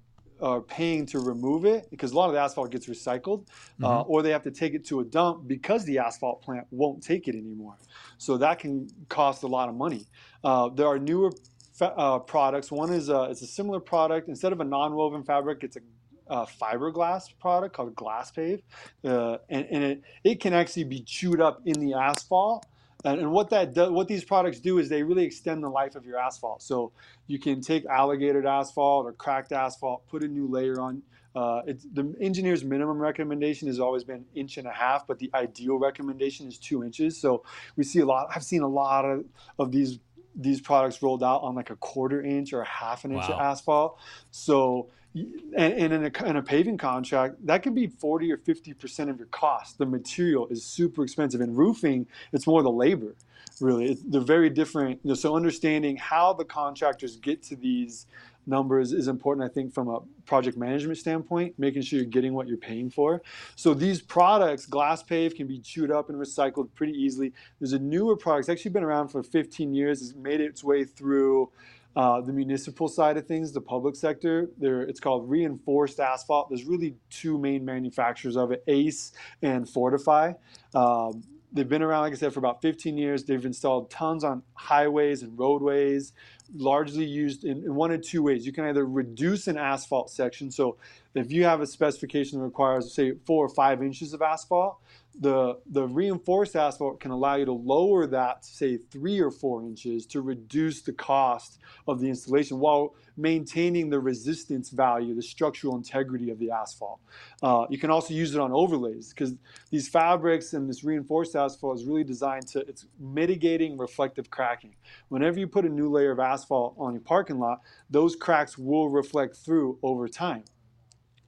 are 0.45 0.61
paying 0.61 1.05
to 1.07 1.19
remove 1.19 1.65
it 1.65 1.89
because 1.89 2.11
a 2.11 2.15
lot 2.15 2.27
of 2.27 2.33
the 2.33 2.39
asphalt 2.39 2.69
gets 2.71 2.85
recycled, 2.87 3.47
uh, 3.47 3.49
mm-hmm. 3.49 3.85
uh, 3.85 4.01
or 4.01 4.21
they 4.21 4.29
have 4.29 4.43
to 4.43 4.51
take 4.51 4.73
it 4.73 4.85
to 4.85 4.99
a 4.99 5.03
dump 5.03 5.47
because 5.47 5.83
the 5.85 5.97
asphalt 5.97 6.41
plant 6.41 6.67
won't 6.69 7.01
take 7.01 7.27
it 7.27 7.35
anymore. 7.35 7.75
So 8.17 8.37
that 8.37 8.59
can 8.59 8.87
cost 9.09 9.43
a 9.43 9.47
lot 9.47 9.69
of 9.69 9.75
money. 9.75 10.05
Uh, 10.43 10.69
there 10.69 10.87
are 10.87 10.99
newer 10.99 11.31
fa- 11.73 11.95
uh, 11.97 12.19
products. 12.19 12.71
One 12.71 12.93
is 12.93 13.09
a, 13.09 13.23
it's 13.23 13.41
a 13.41 13.47
similar 13.47 13.79
product. 13.79 14.29
Instead 14.29 14.53
of 14.53 14.59
a 14.59 14.63
non-woven 14.63 15.23
fabric, 15.23 15.63
it's 15.63 15.77
a 15.77 15.81
uh, 16.27 16.45
fiberglass 16.45 17.23
product 17.39 17.75
called 17.75 17.95
GlasPave, 17.95 18.61
uh, 19.03 19.37
and, 19.49 19.67
and 19.69 19.83
it, 19.83 20.01
it 20.23 20.39
can 20.39 20.53
actually 20.53 20.83
be 20.83 21.01
chewed 21.01 21.41
up 21.41 21.61
in 21.65 21.79
the 21.79 21.93
asphalt 21.93 22.65
and, 23.05 23.21
and 23.21 23.31
what 23.31 23.49
that 23.51 23.73
do, 23.73 23.93
what 23.93 24.07
these 24.07 24.23
products 24.23 24.59
do 24.59 24.79
is 24.79 24.89
they 24.89 25.03
really 25.03 25.23
extend 25.23 25.63
the 25.63 25.69
life 25.69 25.95
of 25.95 26.05
your 26.05 26.17
asphalt. 26.19 26.61
So 26.61 26.91
you 27.27 27.39
can 27.39 27.61
take 27.61 27.85
alligator 27.85 28.45
asphalt 28.45 29.05
or 29.05 29.13
cracked 29.13 29.51
asphalt, 29.51 30.07
put 30.07 30.23
a 30.23 30.27
new 30.27 30.47
layer 30.47 30.81
on. 30.81 31.03
Uh, 31.35 31.61
the 31.93 32.15
engineer's 32.21 32.63
minimum 32.63 32.97
recommendation 32.97 33.67
has 33.67 33.79
always 33.79 34.03
been 34.03 34.25
inch 34.33 34.57
and 34.57 34.67
a 34.67 34.71
half, 34.71 35.05
but 35.05 35.19
the 35.19 35.29
ideal 35.33 35.77
recommendation 35.77 36.47
is 36.47 36.57
two 36.57 36.83
inches. 36.83 37.19
So 37.19 37.43
we 37.75 37.83
see 37.83 37.99
a 37.99 38.05
lot. 38.05 38.27
I've 38.33 38.43
seen 38.43 38.61
a 38.61 38.67
lot 38.67 39.05
of, 39.05 39.25
of 39.59 39.71
these 39.71 39.99
these 40.37 40.59
products 40.59 41.01
rolled 41.01 41.23
out 41.23 41.43
on 41.43 41.55
like 41.55 41.69
a 41.69 41.77
quarter 41.77 42.21
inch 42.21 42.51
or 42.51 42.61
a 42.61 42.67
half 42.67 43.05
an 43.05 43.11
inch 43.11 43.29
wow. 43.29 43.35
of 43.35 43.41
asphalt. 43.41 43.99
So 44.31 44.89
and, 45.15 45.55
and 45.55 45.93
in, 45.93 46.03
a, 46.03 46.25
in, 46.25 46.35
a, 46.35 46.43
paving 46.43 46.77
contract, 46.77 47.35
that 47.45 47.63
could 47.63 47.73
be 47.73 47.87
40 47.87 48.31
or 48.31 48.37
50% 48.37 49.09
of 49.09 49.17
your 49.17 49.27
cost. 49.27 49.77
The 49.77 49.85
material 49.85 50.47
is 50.47 50.65
super 50.65 51.03
expensive. 51.03 51.39
In 51.41 51.55
roofing, 51.55 52.07
it's 52.33 52.45
more 52.45 52.61
the 52.61 52.71
labor, 52.71 53.15
really. 53.61 53.91
It, 53.91 54.11
they're 54.11 54.21
very 54.21 54.49
different. 54.49 54.99
You 55.03 55.09
know, 55.09 55.15
so 55.15 55.35
understanding 55.35 55.95
how 55.95 56.33
the 56.33 56.43
contractors 56.43 57.15
get 57.15 57.41
to 57.43 57.55
these 57.55 58.07
numbers 58.47 58.91
is 58.91 59.07
important, 59.07 59.49
I 59.49 59.53
think, 59.53 59.73
from 59.73 59.87
a 59.87 59.99
project 60.25 60.57
management 60.57 60.97
standpoint, 60.97 61.55
making 61.57 61.81
sure 61.81 61.99
you're 61.99 62.07
getting 62.07 62.33
what 62.33 62.47
you're 62.47 62.57
paying 62.57 62.89
for. 62.89 63.21
So 63.55 63.73
these 63.73 64.01
products, 64.01 64.67
GlasPave, 64.67 65.35
can 65.35 65.47
be 65.47 65.59
chewed 65.59 65.91
up 65.91 66.09
and 66.09 66.19
recycled 66.19 66.69
pretty 66.75 66.93
easily. 66.93 67.33
There's 67.59 67.73
a 67.73 67.79
newer 67.79 68.15
product, 68.15 68.41
it's 68.41 68.49
actually 68.49 68.71
been 68.71 68.83
around 68.83 69.09
for 69.09 69.23
15 69.23 69.73
years, 69.73 70.01
it's 70.01 70.15
made 70.15 70.41
its 70.41 70.63
way 70.63 70.83
through 70.83 71.51
uh, 71.95 72.19
the 72.21 72.33
municipal 72.33 72.87
side 72.87 73.17
of 73.17 73.25
things, 73.25 73.53
the 73.53 73.61
public 73.61 73.95
sector, 73.95 74.49
there 74.57 74.81
it's 74.81 74.99
called 74.99 75.29
reinforced 75.29 75.99
asphalt. 75.99 76.49
There's 76.49 76.65
really 76.65 76.95
two 77.09 77.37
main 77.37 77.63
manufacturers 77.63 78.35
of 78.35 78.51
it, 78.51 78.63
Ace 78.67 79.13
and 79.41 79.67
FORTA-FI. 79.67 80.35
Um, 80.73 81.23
they've 81.53 81.67
been 81.67 81.81
around, 81.81 82.01
like 82.01 82.11
I 82.11 82.15
said, 82.17 82.33
for 82.33 82.39
about 82.39 82.61
15 82.61 82.97
years. 82.97 83.23
They've 83.23 83.45
installed 83.45 83.89
tons 83.89 84.25
on 84.25 84.43
highways 84.55 85.23
and 85.23 85.39
roadways, 85.39 86.11
largely 86.53 87.05
used 87.05 87.45
in, 87.45 87.63
in 87.63 87.73
one 87.73 87.91
of 87.91 88.01
two 88.01 88.21
ways. 88.21 88.45
You 88.45 88.51
can 88.51 88.65
either 88.65 88.85
reduce 88.85 89.47
an 89.47 89.57
asphalt 89.57 90.09
section. 90.09 90.51
So 90.51 90.77
if 91.13 91.31
you 91.31 91.45
have 91.45 91.61
a 91.61 91.67
specification 91.67 92.39
that 92.39 92.45
requires, 92.45 92.93
say, 92.93 93.13
four 93.25 93.45
or 93.45 93.49
five 93.49 93.81
inches 93.81 94.13
of 94.13 94.21
asphalt, 94.21 94.79
the 95.19 95.59
the 95.67 95.87
reinforced 95.87 96.55
asphalt 96.55 96.99
can 96.99 97.11
allow 97.11 97.35
you 97.35 97.45
to 97.45 97.51
lower 97.51 98.05
that 98.07 98.43
say 98.43 98.77
three 98.77 99.19
or 99.19 99.31
four 99.31 99.63
inches 99.63 100.05
to 100.07 100.21
reduce 100.21 100.81
the 100.81 100.91
cost 100.91 101.59
of 101.87 101.99
the 101.99 102.09
installation 102.09 102.59
while 102.59 102.95
maintaining 103.17 103.89
the 103.89 103.99
resistance 103.99 104.69
value, 104.69 105.15
the 105.15 105.21
structural 105.21 105.75
integrity 105.75 106.29
of 106.29 106.39
the 106.39 106.51
asphalt. 106.51 106.99
Uh, 107.41 107.65
you 107.69 107.77
can 107.77 107.89
also 107.89 108.13
use 108.13 108.35
it 108.35 108.41
on 108.41 108.51
overlays 108.51 109.09
because 109.09 109.33
these 109.71 109.87
fabrics 109.87 110.53
and 110.53 110.69
this 110.69 110.83
reinforced 110.83 111.35
asphalt 111.35 111.79
is 111.79 111.85
really 111.85 112.03
designed 112.03 112.47
to 112.47 112.59
it's 112.67 112.85
mitigating 112.99 113.77
reflective 113.77 114.29
cracking. 114.29 114.75
Whenever 115.07 115.39
you 115.39 115.47
put 115.47 115.65
a 115.65 115.69
new 115.69 115.89
layer 115.89 116.11
of 116.11 116.19
asphalt 116.19 116.75
on 116.77 116.93
your 116.93 117.01
parking 117.01 117.39
lot, 117.39 117.61
those 117.89 118.15
cracks 118.15 118.57
will 118.57 118.89
reflect 118.89 119.37
through 119.37 119.79
over 119.81 120.07
time. 120.07 120.43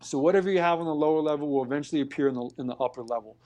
So 0.02 0.20
whatever 0.20 0.52
you 0.52 0.60
have 0.60 0.80
on 0.80 0.86
the 0.86 0.96
lower 0.96 1.22
level 1.22 1.50
will 1.50 1.64
eventually 1.64 2.02
appear 2.02 2.28
in 2.28 2.36
the, 2.36 2.50
in 2.60 2.68
the 2.68 2.76
upper 2.76 3.04
level. 3.04 3.38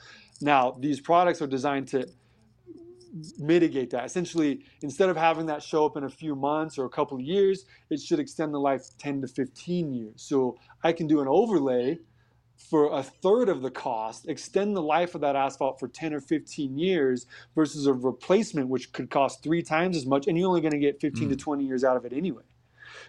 Now, 0.41 0.75
these 0.79 1.00
products 1.00 1.41
are 1.41 1.48
designed 1.48 1.88
to 1.89 2.08
mitigate 3.38 3.89
that. 3.91 4.05
Essentially, 4.05 4.63
instead 4.81 5.10
of 5.10 5.17
having 5.17 5.46
that 5.48 5.62
show 5.62 5.86
up 5.86 5.98
in 5.98 6.03
a 6.03 6.10
few 6.10 6.36
months 6.36 6.77
or 6.77 6.86
a 6.86 6.89
couple 6.89 7.17
of 7.17 7.24
years, 7.24 7.65
it 7.89 8.00
should 8.00 8.20
extend 8.20 8.53
the 8.53 8.60
life 8.60 8.86
10 8.98 9.22
to 9.22 9.27
15 9.27 9.93
years. 9.93 10.13
So 10.15 10.58
I 10.84 10.93
can 10.93 11.08
do 11.08 11.22
an 11.22 11.27
overlay 11.27 12.00
for 12.70 12.93
a 12.93 13.03
third 13.03 13.50
of 13.50 13.62
the 13.62 13.72
cost, 13.72 14.27
extend 14.27 14.75
the 14.75 14.81
life 14.81 15.15
of 15.15 15.22
that 15.22 15.36
asphalt 15.36 15.79
for 15.79 15.88
10 15.88 16.13
or 16.13 16.22
15 16.22 16.77
years 16.77 17.25
versus 17.55 17.88
a 17.88 17.93
replacement, 17.93 18.70
which 18.70 18.93
could 18.93 19.10
cost 19.10 19.41
three 19.43 19.63
times 19.63 19.98
as 19.98 20.05
much, 20.05 20.27
and 20.27 20.38
you're 20.38 20.48
only 20.48 20.62
going 20.62 20.72
to 20.72 20.79
get 20.79 21.01
15 21.01 21.27
mm. 21.27 21.31
to 21.31 21.36
20 21.36 21.65
years 21.65 21.84
out 21.84 21.98
of 21.98 22.05
it 22.05 22.13
anyway. 22.13 22.43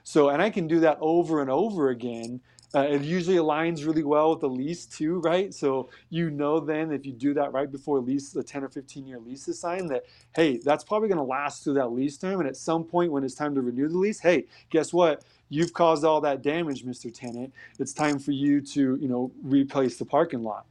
So, 0.04 0.30
and 0.30 0.40
I 0.40 0.50
can 0.50 0.66
do 0.66 0.80
that 0.80 0.98
over 1.00 1.40
and 1.40 1.50
over 1.50 1.90
again 1.90 2.40
uh, 2.74 2.80
it 2.80 3.02
usually 3.02 3.36
aligns 3.36 3.86
really 3.86 4.02
well 4.02 4.30
with 4.30 4.40
the 4.40 4.48
lease 4.48 4.86
too, 4.86 5.20
right? 5.20 5.52
So 5.52 5.90
you 6.08 6.30
know 6.30 6.58
then 6.58 6.90
if 6.90 7.04
you 7.04 7.12
do 7.12 7.34
that 7.34 7.52
right 7.52 7.70
before 7.70 8.00
lease, 8.00 8.30
the 8.30 8.42
10 8.42 8.64
or 8.64 8.68
15 8.68 9.06
year 9.06 9.18
lease 9.18 9.46
is 9.48 9.60
signed, 9.60 9.90
that 9.90 10.04
hey, 10.34 10.56
that's 10.58 10.82
probably 10.82 11.08
going 11.08 11.18
to 11.18 11.24
last 11.24 11.64
through 11.64 11.74
that 11.74 11.92
lease 11.92 12.16
term. 12.16 12.40
And 12.40 12.48
at 12.48 12.56
some 12.56 12.84
point 12.84 13.12
when 13.12 13.24
it's 13.24 13.34
time 13.34 13.54
to 13.54 13.60
renew 13.60 13.88
the 13.88 13.98
lease, 13.98 14.20
hey, 14.20 14.46
guess 14.70 14.92
what? 14.92 15.24
You've 15.50 15.74
caused 15.74 16.04
all 16.04 16.22
that 16.22 16.42
damage, 16.42 16.84
Mr. 16.84 17.12
Tenant. 17.12 17.52
It's 17.78 17.92
time 17.92 18.18
for 18.18 18.32
you 18.32 18.62
to 18.62 18.96
you 18.96 19.08
know 19.08 19.30
replace 19.42 19.98
the 19.98 20.06
parking 20.06 20.42
lot. 20.42 20.64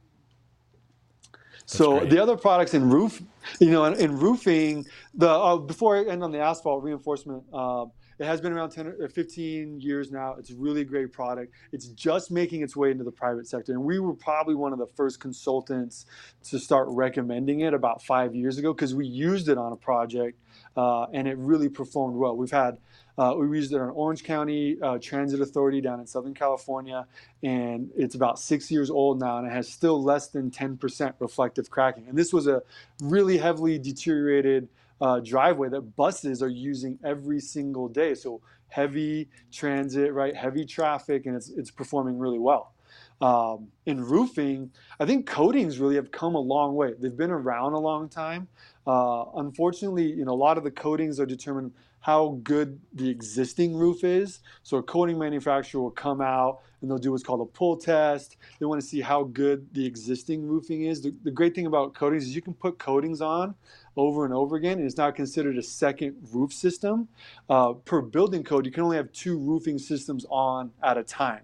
That's 1.52 1.76
so 1.76 1.98
great. 2.00 2.10
the 2.10 2.20
other 2.20 2.36
products 2.36 2.74
in 2.74 2.90
roof, 2.90 3.22
you 3.60 3.70
know, 3.70 3.84
in, 3.84 3.94
in 3.94 4.18
roofing, 4.18 4.86
the 5.14 5.30
uh, 5.30 5.56
before 5.56 5.96
I 5.96 6.04
end 6.10 6.24
on 6.24 6.32
the 6.32 6.40
asphalt 6.40 6.82
reinforcement. 6.82 7.44
Uh, 7.52 7.86
it 8.22 8.26
has 8.26 8.40
been 8.40 8.52
around 8.52 8.70
10 8.70 8.86
or 8.86 9.08
15 9.08 9.80
years 9.80 10.12
now. 10.12 10.36
It's 10.38 10.50
a 10.50 10.54
really 10.54 10.84
great 10.84 11.12
product. 11.12 11.52
It's 11.72 11.88
just 11.88 12.30
making 12.30 12.62
its 12.62 12.76
way 12.76 12.92
into 12.92 13.02
the 13.02 13.10
private 13.10 13.48
sector. 13.48 13.72
And 13.72 13.82
we 13.82 13.98
were 13.98 14.14
probably 14.14 14.54
one 14.54 14.72
of 14.72 14.78
the 14.78 14.86
first 14.86 15.18
consultants 15.18 16.06
to 16.44 16.58
start 16.58 16.86
recommending 16.90 17.60
it 17.60 17.74
about 17.74 18.00
five 18.02 18.34
years 18.34 18.58
ago 18.58 18.72
because 18.72 18.94
we 18.94 19.06
used 19.06 19.48
it 19.48 19.58
on 19.58 19.72
a 19.72 19.76
project 19.76 20.38
uh, 20.76 21.04
and 21.12 21.26
it 21.26 21.36
really 21.36 21.68
performed 21.68 22.16
well. 22.16 22.36
We've 22.36 22.50
had 22.50 22.78
Uh, 23.18 23.34
we 23.36 23.46
used 23.58 23.72
it 23.72 23.80
on 23.80 23.90
Orange 23.90 24.24
County 24.24 24.78
uh, 24.80 24.98
Transit 24.98 25.40
Authority 25.40 25.82
down 25.82 26.00
in 26.00 26.06
Southern 26.06 26.32
California, 26.32 27.06
and 27.42 27.90
it's 27.94 28.14
about 28.14 28.38
six 28.38 28.70
years 28.70 28.90
old 28.90 29.20
now, 29.20 29.36
and 29.36 29.46
it 29.46 29.52
has 29.52 29.68
still 29.68 30.02
less 30.02 30.28
than 30.28 30.50
10% 30.50 31.14
reflective 31.18 31.68
cracking. 31.68 32.08
And 32.08 32.16
this 32.16 32.32
was 32.32 32.46
a 32.46 32.62
really 33.02 33.36
heavily 33.36 33.78
deteriorated 33.78 34.68
uh, 35.02 35.20
driveway 35.20 35.68
that 35.70 35.96
buses 35.96 36.42
are 36.42 36.48
using 36.48 36.98
every 37.04 37.40
single 37.40 37.88
day. 37.88 38.14
So 38.14 38.40
heavy 38.68 39.28
transit, 39.52 40.14
right? 40.14 40.34
Heavy 40.34 40.64
traffic, 40.64 41.26
and 41.26 41.36
it's 41.36 41.50
it's 41.50 41.72
performing 41.72 42.18
really 42.18 42.38
well. 42.38 42.72
Um, 43.20 43.68
in 43.86 44.02
roofing, 44.02 44.70
I 44.98 45.06
think 45.06 45.26
coatings 45.26 45.78
really 45.78 45.94
have 45.94 46.10
come 46.10 46.34
a 46.34 46.40
long 46.40 46.74
way. 46.74 46.94
They've 46.98 47.16
been 47.16 47.30
around 47.30 47.74
a 47.74 47.78
long 47.78 48.08
time. 48.08 48.48
Uh, 48.86 49.24
unfortunately, 49.36 50.12
you 50.12 50.24
know, 50.24 50.32
a 50.32 50.34
lot 50.34 50.58
of 50.58 50.64
the 50.64 50.70
coatings 50.70 51.20
are 51.20 51.26
determined 51.26 51.72
how 52.02 52.40
good 52.42 52.80
the 52.92 53.08
existing 53.08 53.76
roof 53.76 54.02
is. 54.02 54.40
So 54.64 54.76
a 54.78 54.82
coating 54.82 55.18
manufacturer 55.18 55.80
will 55.80 55.92
come 55.92 56.20
out 56.20 56.60
and 56.80 56.90
they'll 56.90 56.98
do 56.98 57.12
what's 57.12 57.22
called 57.22 57.40
a 57.40 57.44
pull 57.44 57.76
test. 57.76 58.36
They 58.58 58.66
want 58.66 58.80
to 58.80 58.86
see 58.86 59.00
how 59.00 59.22
good 59.22 59.72
the 59.72 59.86
existing 59.86 60.44
roofing 60.46 60.82
is. 60.82 61.00
The, 61.00 61.14
the 61.22 61.30
great 61.30 61.54
thing 61.54 61.66
about 61.66 61.94
coatings 61.94 62.24
is 62.24 62.34
you 62.34 62.42
can 62.42 62.54
put 62.54 62.80
coatings 62.80 63.20
on 63.20 63.54
over 63.96 64.24
and 64.24 64.34
over 64.34 64.56
again, 64.56 64.78
and 64.78 64.86
it's 64.86 64.96
not 64.96 65.14
considered 65.14 65.56
a 65.58 65.62
second 65.62 66.16
roof 66.32 66.52
system. 66.52 67.06
Uh, 67.48 67.74
per 67.74 68.00
building 68.02 68.42
code, 68.42 68.66
you 68.66 68.72
can 68.72 68.82
only 68.82 68.96
have 68.96 69.12
two 69.12 69.38
roofing 69.38 69.78
systems 69.78 70.26
on 70.28 70.72
at 70.82 70.98
a 70.98 71.04
time. 71.04 71.42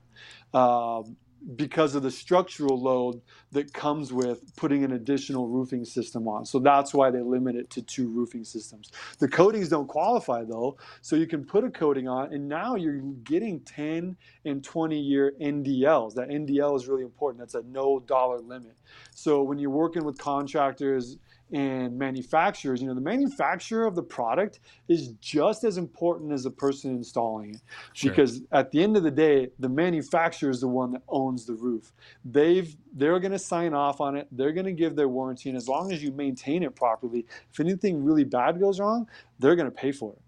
Um, 0.53 1.17
because 1.57 1.95
of 1.95 2.03
the 2.03 2.11
structural 2.11 2.81
load 2.81 3.21
that 3.53 3.73
comes 3.73 4.13
with 4.13 4.55
putting 4.57 4.85
an 4.85 4.93
additional 4.93 5.49
roofing 5.49 5.85
system 5.85 6.29
on. 6.29 6.45
So 6.45 6.59
that's 6.59 6.93
why 6.93 7.11
they 7.11 7.21
limit 7.21 7.57
it 7.57 7.71
to 7.71 7.83
two 7.83 8.09
roofing 8.09 8.45
systems. 8.45 8.91
The 9.19 9.29
coatings 9.29 9.69
don't 9.69 9.87
qualify 9.87 10.45
though, 10.45 10.77
so 11.01 11.17
you 11.17 11.27
can 11.27 11.45
put 11.45 11.65
a 11.65 11.71
coating 11.71 12.09
on 12.09 12.33
and 12.33 12.49
now 12.49 12.75
you're 12.75 13.01
getting 13.25 13.61
10 13.61 14.17
and 14.45 14.65
20 14.65 14.99
year 14.99 15.33
NDLs. 15.41 16.15
That 16.15 16.29
NDL 16.29 16.77
is 16.77 16.89
really 16.89 17.03
important. 17.03 17.41
That's 17.41 17.55
a 17.55 17.63
no 17.69 18.01
dollar 18.01 18.41
limit. 18.41 18.77
So 19.15 19.43
when 19.43 19.59
you're 19.59 19.71
working 19.71 20.05
with 20.05 20.19
contractors 20.19 21.19
and 21.53 21.99
manufacturers, 21.99 22.81
you 22.81 22.89
know, 22.89 22.95
the 22.95 23.01
manufacturer 23.01 23.87
of 23.87 23.95
the 23.95 24.03
product 24.03 24.61
is 24.89 25.09
just 25.21 25.65
as 25.65 25.79
important 25.79 26.33
as 26.33 26.45
the 26.45 26.51
person 26.51 26.91
installing 26.91 27.55
it. 27.55 27.61
Sure. 27.93 28.11
Because 28.11 28.43
at 28.53 28.71
the 28.71 28.83
end 28.83 28.97
of 28.97 29.03
the 29.03 29.11
day, 29.11 29.49
the 29.59 29.69
manufacturer 29.69 30.51
is 30.51 30.61
the 30.61 30.69
one 30.69 30.93
that 30.93 31.03
owns 31.09 31.47
the 31.47 31.55
roof. 31.55 31.93
They've 32.25 32.77
they're 32.95 33.21
going 33.21 33.33
to 33.33 33.39
sign 33.39 33.75
off 33.75 34.01
on 34.01 34.17
it. 34.17 34.27
They're 34.33 34.53
going 34.53 34.67
to 34.67 34.73
give 34.73 34.97
their 34.97 35.09
warranty, 35.09 35.49
and 35.49 35.57
as 35.57 35.69
long 35.69 35.93
as 35.93 36.03
you 36.03 36.11
maintain 36.13 36.63
it 36.63 36.75
properly, 36.75 37.27
if 37.51 37.61
anything 37.61 38.05
really 38.05 38.25
bad 38.25 38.59
goes 38.59 38.81
wrong, 38.81 39.09
they're 39.39 39.57
going 39.57 39.71
to 39.71 39.77
pay 39.77 39.93
for 39.93 40.13
it. 40.13 40.21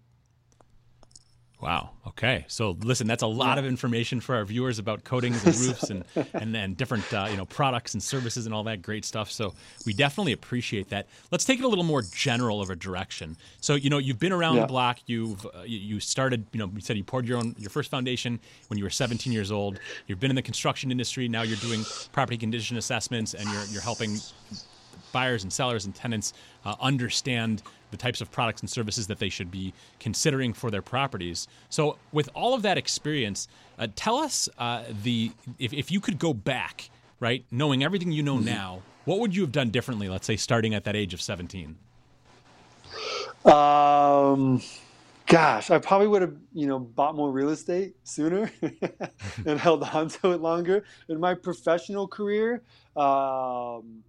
Wow. 1.61 1.91
Okay. 2.07 2.43
So 2.47 2.75
listen, 2.81 3.05
that's 3.05 3.21
a 3.21 3.27
lot 3.27 3.59
of 3.59 3.65
information 3.65 4.19
for 4.19 4.35
our 4.35 4.43
viewers 4.43 4.79
about 4.79 5.03
coatings 5.03 5.45
and 5.45 5.55
roofs 5.59 5.91
and 5.91 6.03
and 6.33 6.55
then 6.55 6.73
different 6.73 7.13
uh, 7.13 7.27
you 7.29 7.37
know 7.37 7.45
products 7.45 7.93
and 7.93 8.01
services 8.01 8.47
and 8.47 8.55
all 8.55 8.63
that 8.63 8.81
great 8.81 9.05
stuff. 9.05 9.31
So 9.31 9.53
we 9.85 9.93
definitely 9.93 10.31
appreciate 10.31 10.89
that. 10.89 11.07
Let's 11.29 11.45
take 11.45 11.59
it 11.59 11.65
a 11.65 11.67
little 11.67 11.83
more 11.83 12.01
general 12.01 12.61
of 12.61 12.71
a 12.71 12.75
direction. 12.75 13.37
So 13.59 13.75
you 13.75 13.91
know 13.91 13.99
you've 13.99 14.17
been 14.17 14.31
around 14.31 14.55
yeah. 14.55 14.61
the 14.61 14.67
block. 14.67 14.99
You've 15.05 15.45
uh, 15.45 15.61
you 15.63 15.99
started. 15.99 16.47
You 16.51 16.59
know 16.59 16.71
you 16.73 16.81
said 16.81 16.97
you 16.97 17.03
poured 17.03 17.27
your 17.27 17.37
own 17.37 17.55
your 17.59 17.69
first 17.69 17.91
foundation 17.91 18.39
when 18.67 18.79
you 18.79 18.83
were 18.83 18.89
17 18.89 19.31
years 19.31 19.51
old. 19.51 19.79
You've 20.07 20.19
been 20.19 20.31
in 20.31 20.35
the 20.35 20.41
construction 20.41 20.89
industry. 20.89 21.27
Now 21.27 21.43
you're 21.43 21.57
doing 21.57 21.85
property 22.11 22.37
condition 22.37 22.77
assessments 22.77 23.35
and 23.35 23.47
you're 23.47 23.65
you're 23.65 23.83
helping 23.83 24.17
buyers 25.11 25.43
and 25.43 25.53
sellers 25.53 25.85
and 25.85 25.93
tenants 25.93 26.33
uh, 26.65 26.75
understand 26.79 27.61
the 27.91 27.97
types 27.97 28.21
of 28.21 28.31
products 28.31 28.61
and 28.61 28.69
services 28.69 29.07
that 29.07 29.19
they 29.19 29.29
should 29.29 29.51
be 29.51 29.73
considering 29.99 30.53
for 30.53 30.71
their 30.71 30.81
properties. 30.81 31.47
So, 31.69 31.97
with 32.11 32.29
all 32.33 32.53
of 32.53 32.63
that 32.63 32.77
experience, 32.77 33.47
uh, 33.77 33.87
tell 33.95 34.17
us 34.17 34.49
uh, 34.57 34.83
the 35.03 35.31
if, 35.59 35.73
if 35.73 35.91
you 35.91 35.99
could 35.99 36.17
go 36.17 36.33
back, 36.33 36.89
right, 37.19 37.45
knowing 37.51 37.83
everything 37.83 38.11
you 38.11 38.23
know 38.23 38.37
mm-hmm. 38.37 38.45
now, 38.45 38.81
what 39.05 39.19
would 39.19 39.35
you 39.35 39.41
have 39.41 39.51
done 39.51 39.69
differently? 39.69 40.09
Let's 40.09 40.25
say 40.25 40.37
starting 40.37 40.73
at 40.73 40.85
that 40.85 40.95
age 40.95 41.13
of 41.13 41.21
seventeen. 41.21 41.77
Um, 43.45 44.61
gosh, 45.25 45.71
I 45.71 45.79
probably 45.79 46.07
would 46.07 46.21
have 46.21 46.35
you 46.53 46.67
know 46.67 46.79
bought 46.79 47.15
more 47.15 47.31
real 47.31 47.49
estate 47.49 47.95
sooner 48.03 48.51
and 49.45 49.59
held 49.59 49.83
on 49.83 50.09
to 50.09 50.31
it 50.31 50.41
longer. 50.41 50.83
In 51.09 51.19
my 51.19 51.35
professional 51.35 52.07
career. 52.07 52.63
Um, 52.95 54.03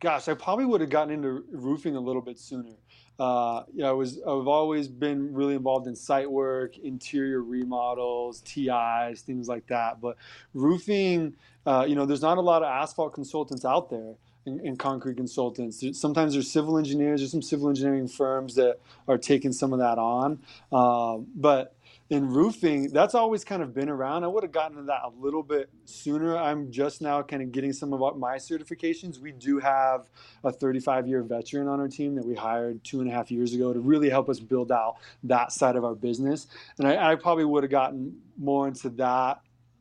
gosh, 0.00 0.28
I 0.28 0.34
probably 0.34 0.64
would 0.64 0.80
have 0.80 0.90
gotten 0.90 1.12
into 1.12 1.44
roofing 1.50 1.96
a 1.96 2.00
little 2.00 2.22
bit 2.22 2.38
sooner. 2.38 2.74
Uh, 3.18 3.62
you 3.72 3.82
know, 3.82 3.88
I 3.88 3.92
was 3.92 4.18
I've 4.18 4.46
always 4.46 4.88
been 4.88 5.32
really 5.32 5.54
involved 5.54 5.86
in 5.86 5.96
site 5.96 6.30
work, 6.30 6.76
interior 6.78 7.42
remodels, 7.42 8.42
TIs, 8.42 9.22
things 9.22 9.48
like 9.48 9.66
that. 9.68 10.00
But 10.00 10.16
roofing, 10.52 11.34
uh, 11.64 11.86
you 11.88 11.94
know, 11.94 12.04
there's 12.04 12.22
not 12.22 12.36
a 12.36 12.42
lot 12.42 12.62
of 12.62 12.68
asphalt 12.68 13.14
consultants 13.14 13.64
out 13.64 13.90
there. 13.90 14.14
And, 14.48 14.78
concrete 14.78 15.16
consultants. 15.16 15.82
Sometimes 15.98 16.34
there's 16.34 16.48
civil 16.48 16.78
engineers. 16.78 17.20
There's 17.20 17.32
some 17.32 17.42
civil 17.42 17.68
engineering 17.68 18.06
firms 18.06 18.54
that 18.54 18.78
are 19.08 19.18
taking 19.18 19.52
some 19.52 19.72
of 19.72 19.80
that 19.80 19.98
on. 19.98 20.38
Uh, 20.70 21.18
but 21.34 21.74
in 22.08 22.28
roofing, 22.28 22.92
that's 22.92 23.16
always 23.16 23.44
kind 23.44 23.62
of 23.62 23.74
been 23.74 23.88
around. 23.88 24.22
I 24.22 24.28
would 24.28 24.44
have 24.44 24.52
gotten 24.52 24.76
to 24.76 24.82
that 24.84 25.00
a 25.04 25.10
little 25.18 25.42
bit 25.42 25.68
sooner. 25.86 26.36
I'm 26.36 26.70
just 26.70 27.02
now 27.02 27.20
kind 27.22 27.42
of 27.42 27.50
getting 27.50 27.72
some 27.72 27.92
of 27.92 28.16
my 28.16 28.36
certifications. 28.36 29.18
We 29.18 29.32
do 29.32 29.58
have 29.58 30.08
a 30.44 30.52
35 30.52 31.08
year 31.08 31.24
veteran 31.24 31.66
on 31.66 31.80
our 31.80 31.88
team 31.88 32.14
that 32.14 32.24
we 32.24 32.34
hired 32.34 32.82
two 32.84 33.00
and 33.00 33.10
a 33.10 33.12
half 33.12 33.30
years 33.30 33.54
ago 33.54 33.72
to 33.72 33.80
really 33.80 34.08
help 34.08 34.28
us 34.28 34.38
build 34.38 34.70
out 34.70 34.96
that 35.24 35.50
side 35.50 35.74
of 35.74 35.84
our 35.84 35.96
business. 35.96 36.46
And 36.78 36.86
I, 36.86 37.12
I 37.12 37.14
probably 37.16 37.44
would 37.44 37.64
have 37.64 37.72
gotten 37.72 38.16
more 38.38 38.68
into 38.68 38.88
that. 38.90 39.40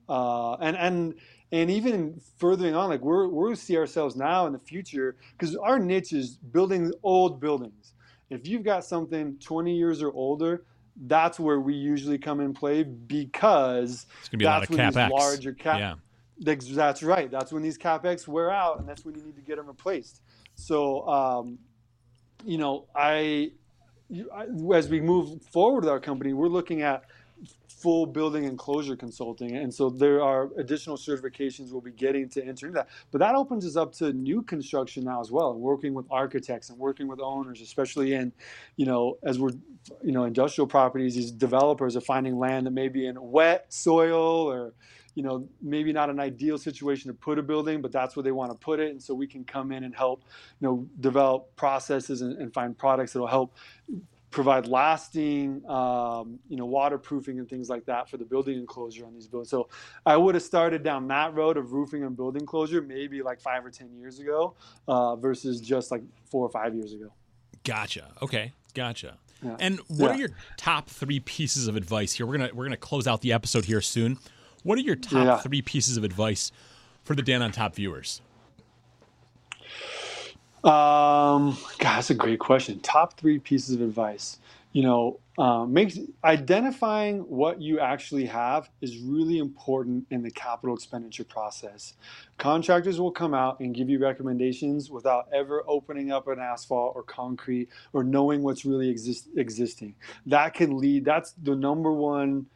Uh, 0.10 0.54
and, 0.56 0.76
and, 0.78 1.16
and 1.52 1.70
even 1.70 2.20
furthering 2.38 2.76
on, 2.76 2.90
like 2.90 3.02
we're, 3.02 3.28
we're 3.28 3.54
see 3.54 3.78
ourselves 3.78 4.16
now 4.16 4.48
in 4.48 4.54
the 4.54 4.60
future 4.60 5.16
because 5.38 5.56
our 5.56 5.78
niche 5.78 6.12
is 6.12 6.38
building 6.38 6.92
old 7.04 7.40
buildings. 7.40 7.94
If 8.32 8.48
you've 8.48 8.64
got 8.64 8.84
something 8.84 9.38
20 9.38 9.76
years 9.76 10.02
or 10.02 10.12
older, 10.12 10.64
that's 10.96 11.40
where 11.40 11.60
we 11.60 11.74
usually 11.74 12.18
come 12.18 12.40
in 12.40 12.54
play 12.54 12.84
because 12.84 14.06
it's 14.20 14.30
gonna 14.30 14.40
be 14.40 14.46
that's 14.46 14.70
a 14.70 14.74
lot 14.74 14.90
of 14.90 14.96
when 14.96 15.10
these 15.10 15.20
larger 15.20 15.54
cap. 15.54 15.80
Yeah. 15.80 15.96
That's 16.40 17.04
right. 17.04 17.32
That's 17.32 17.52
when 17.52 17.64
these 17.64 17.78
capex 17.78 18.28
wear 18.28 18.52
out, 18.52 18.80
and 18.80 18.88
that's 18.88 19.06
when 19.06 19.16
you 19.16 19.24
need 19.24 19.36
to 19.36 19.42
get 19.42 19.56
them 19.58 19.68
replaced. 19.68 20.22
So, 20.56 21.08
um, 21.08 21.60
you 22.44 22.58
know, 22.58 22.88
I, 22.94 23.52
I, 24.34 24.46
as 24.74 24.90
we 24.90 25.00
move 25.00 25.42
forward 25.44 25.86
with 25.86 25.90
our 25.90 26.00
company, 26.00 26.34
we're 26.34 26.48
looking 26.48 26.82
at 26.82 27.06
full 27.86 28.08
building 28.08 28.46
enclosure 28.46 28.96
consulting. 28.96 29.58
And 29.58 29.72
so 29.72 29.92
there 29.92 30.20
are 30.20 30.50
additional 30.58 30.98
certifications 30.98 31.72
we'll 31.72 31.82
be 31.82 31.92
getting 31.92 32.28
to 32.30 32.44
enter 32.44 32.66
into 32.66 32.78
that. 32.80 32.90
But 33.12 33.20
that 33.20 33.36
opens 33.36 33.64
us 33.64 33.76
up 33.76 33.94
to 33.98 34.12
new 34.12 34.42
construction 34.42 35.04
now 35.04 35.22
as 35.22 35.30
well, 35.30 35.54
working 35.54 35.94
with 35.94 36.08
architects 36.10 36.72
and 36.72 36.80
working 36.80 37.08
with 37.08 37.20
owners, 37.20 37.62
especially 37.62 38.14
in, 38.14 38.34
you 38.76 38.88
know, 38.88 39.20
as 39.22 39.38
we're, 39.38 39.52
you 40.04 40.12
know, 40.14 40.24
industrial 40.24 40.66
properties, 40.66 41.14
these 41.14 41.30
developers 41.30 41.96
are 41.96 42.02
finding 42.02 42.40
land 42.40 42.66
that 42.66 42.72
may 42.72 42.88
be 42.88 43.06
in 43.06 43.22
wet 43.22 43.72
soil 43.72 44.52
or, 44.52 44.74
you 45.14 45.22
know, 45.22 45.48
maybe 45.62 45.94
not 45.94 46.10
an 46.10 46.20
ideal 46.20 46.58
situation 46.58 47.12
to 47.12 47.14
put 47.14 47.38
a 47.38 47.44
building, 47.44 47.84
but 47.84 47.92
that's 47.92 48.16
where 48.16 48.24
they 48.24 48.32
want 48.32 48.50
to 48.52 48.58
put 48.58 48.80
it. 48.80 48.90
And 48.90 49.00
so 49.02 49.14
we 49.14 49.28
can 49.28 49.44
come 49.44 49.72
in 49.72 49.84
and 49.84 49.96
help, 49.96 50.24
you 50.60 50.68
know, 50.68 50.88
develop 51.02 51.56
processes 51.56 52.24
and, 52.24 52.36
and 52.42 52.52
find 52.52 52.76
products 52.76 53.14
that 53.14 53.20
will 53.20 53.28
help 53.28 53.54
provide 54.36 54.68
lasting, 54.68 55.66
um, 55.66 56.38
you 56.50 56.58
know, 56.58 56.66
waterproofing 56.66 57.40
and 57.40 57.50
things 57.50 57.70
like 57.70 57.86
that 57.86 58.10
for 58.10 58.18
the 58.18 58.26
building 58.26 58.58
enclosure 58.58 59.06
on 59.06 59.14
these 59.14 59.28
buildings. 59.28 59.50
So 59.50 59.70
I 60.06 60.18
would 60.18 60.36
have 60.36 60.44
started 60.44 60.84
down 60.84 61.08
that 61.08 61.34
road 61.34 61.56
of 61.56 61.72
roofing 61.72 62.04
and 62.04 62.18
building 62.18 62.46
closure 62.46 62.82
maybe 62.82 63.24
like 63.24 63.40
five 63.40 63.66
or 63.66 63.72
ten 63.72 63.96
years 63.98 64.20
ago, 64.20 64.54
uh, 64.90 65.16
versus 65.16 65.62
just 65.62 65.90
like 65.90 66.04
four 66.30 66.46
or 66.46 66.50
five 66.50 66.76
years 66.76 66.94
ago. 66.94 67.14
Gotcha. 67.64 68.12
Okay. 68.22 68.52
Gotcha. 68.74 69.18
Yeah. 69.42 69.56
And 69.60 69.80
what 69.88 70.08
yeah. 70.08 70.12
are 70.12 70.20
your 70.20 70.30
top 70.58 70.90
three 70.90 71.22
pieces 71.22 71.70
of 71.70 71.78
advice 71.78 72.12
here? 72.12 72.26
We're 72.26 72.38
gonna 72.38 72.52
we're 72.54 72.66
gonna 72.66 72.78
close 72.78 73.08
out 73.08 73.22
the 73.22 73.32
episode 73.32 73.66
here 73.66 73.82
soon. 73.82 74.18
What 74.64 74.78
are 74.78 74.82
your 74.82 74.98
top 74.98 75.26
yeah. 75.26 75.38
three 75.38 75.62
pieces 75.62 75.96
of 75.96 76.04
advice 76.04 76.52
for 77.04 77.16
the 77.16 77.22
Dan 77.22 77.42
on 77.42 77.54
Top 77.54 77.76
viewers? 77.76 78.22
Um, 80.66 81.58
God, 81.80 81.98
that's 81.98 82.12
a 82.12 82.16
great 82.16 82.40
question. 82.40 82.80
Top 82.82 83.20
three 83.20 83.40
pieces 83.40 83.76
of 83.76 83.82
advice. 83.82 84.40
You 84.74 84.84
know, 84.84 85.22
uh, 85.38 85.66
makes 85.66 86.00
identifying 86.24 87.22
what 87.22 87.62
you 87.62 87.82
actually 87.82 88.26
have 88.28 88.70
is 88.82 89.00
really 89.00 89.40
important 89.40 90.08
in 90.12 90.24
the 90.24 90.32
capital 90.32 90.76
expenditure 90.76 91.26
process. 91.26 91.96
Contractors 92.40 93.02
will 93.02 93.12
come 93.12 93.36
out 93.36 93.60
and 93.62 93.76
give 93.76 93.90
you 93.90 94.00
recommendations 94.00 94.92
without 94.92 95.26
ever 95.34 95.64
opening 95.68 96.14
up 96.14 96.30
an 96.30 96.40
asphalt 96.40 96.94
or 96.96 97.04
concrete 97.04 97.70
or 97.94 98.06
knowing 98.06 98.44
what's 98.44 98.66
really 98.66 98.90
exist, 98.90 99.30
existing. 99.38 99.96
That 100.28 100.56
can 100.56 100.80
lead. 100.80 101.06
That's 101.06 101.34
the 101.34 101.58
number 101.58 101.94
one 101.94 102.48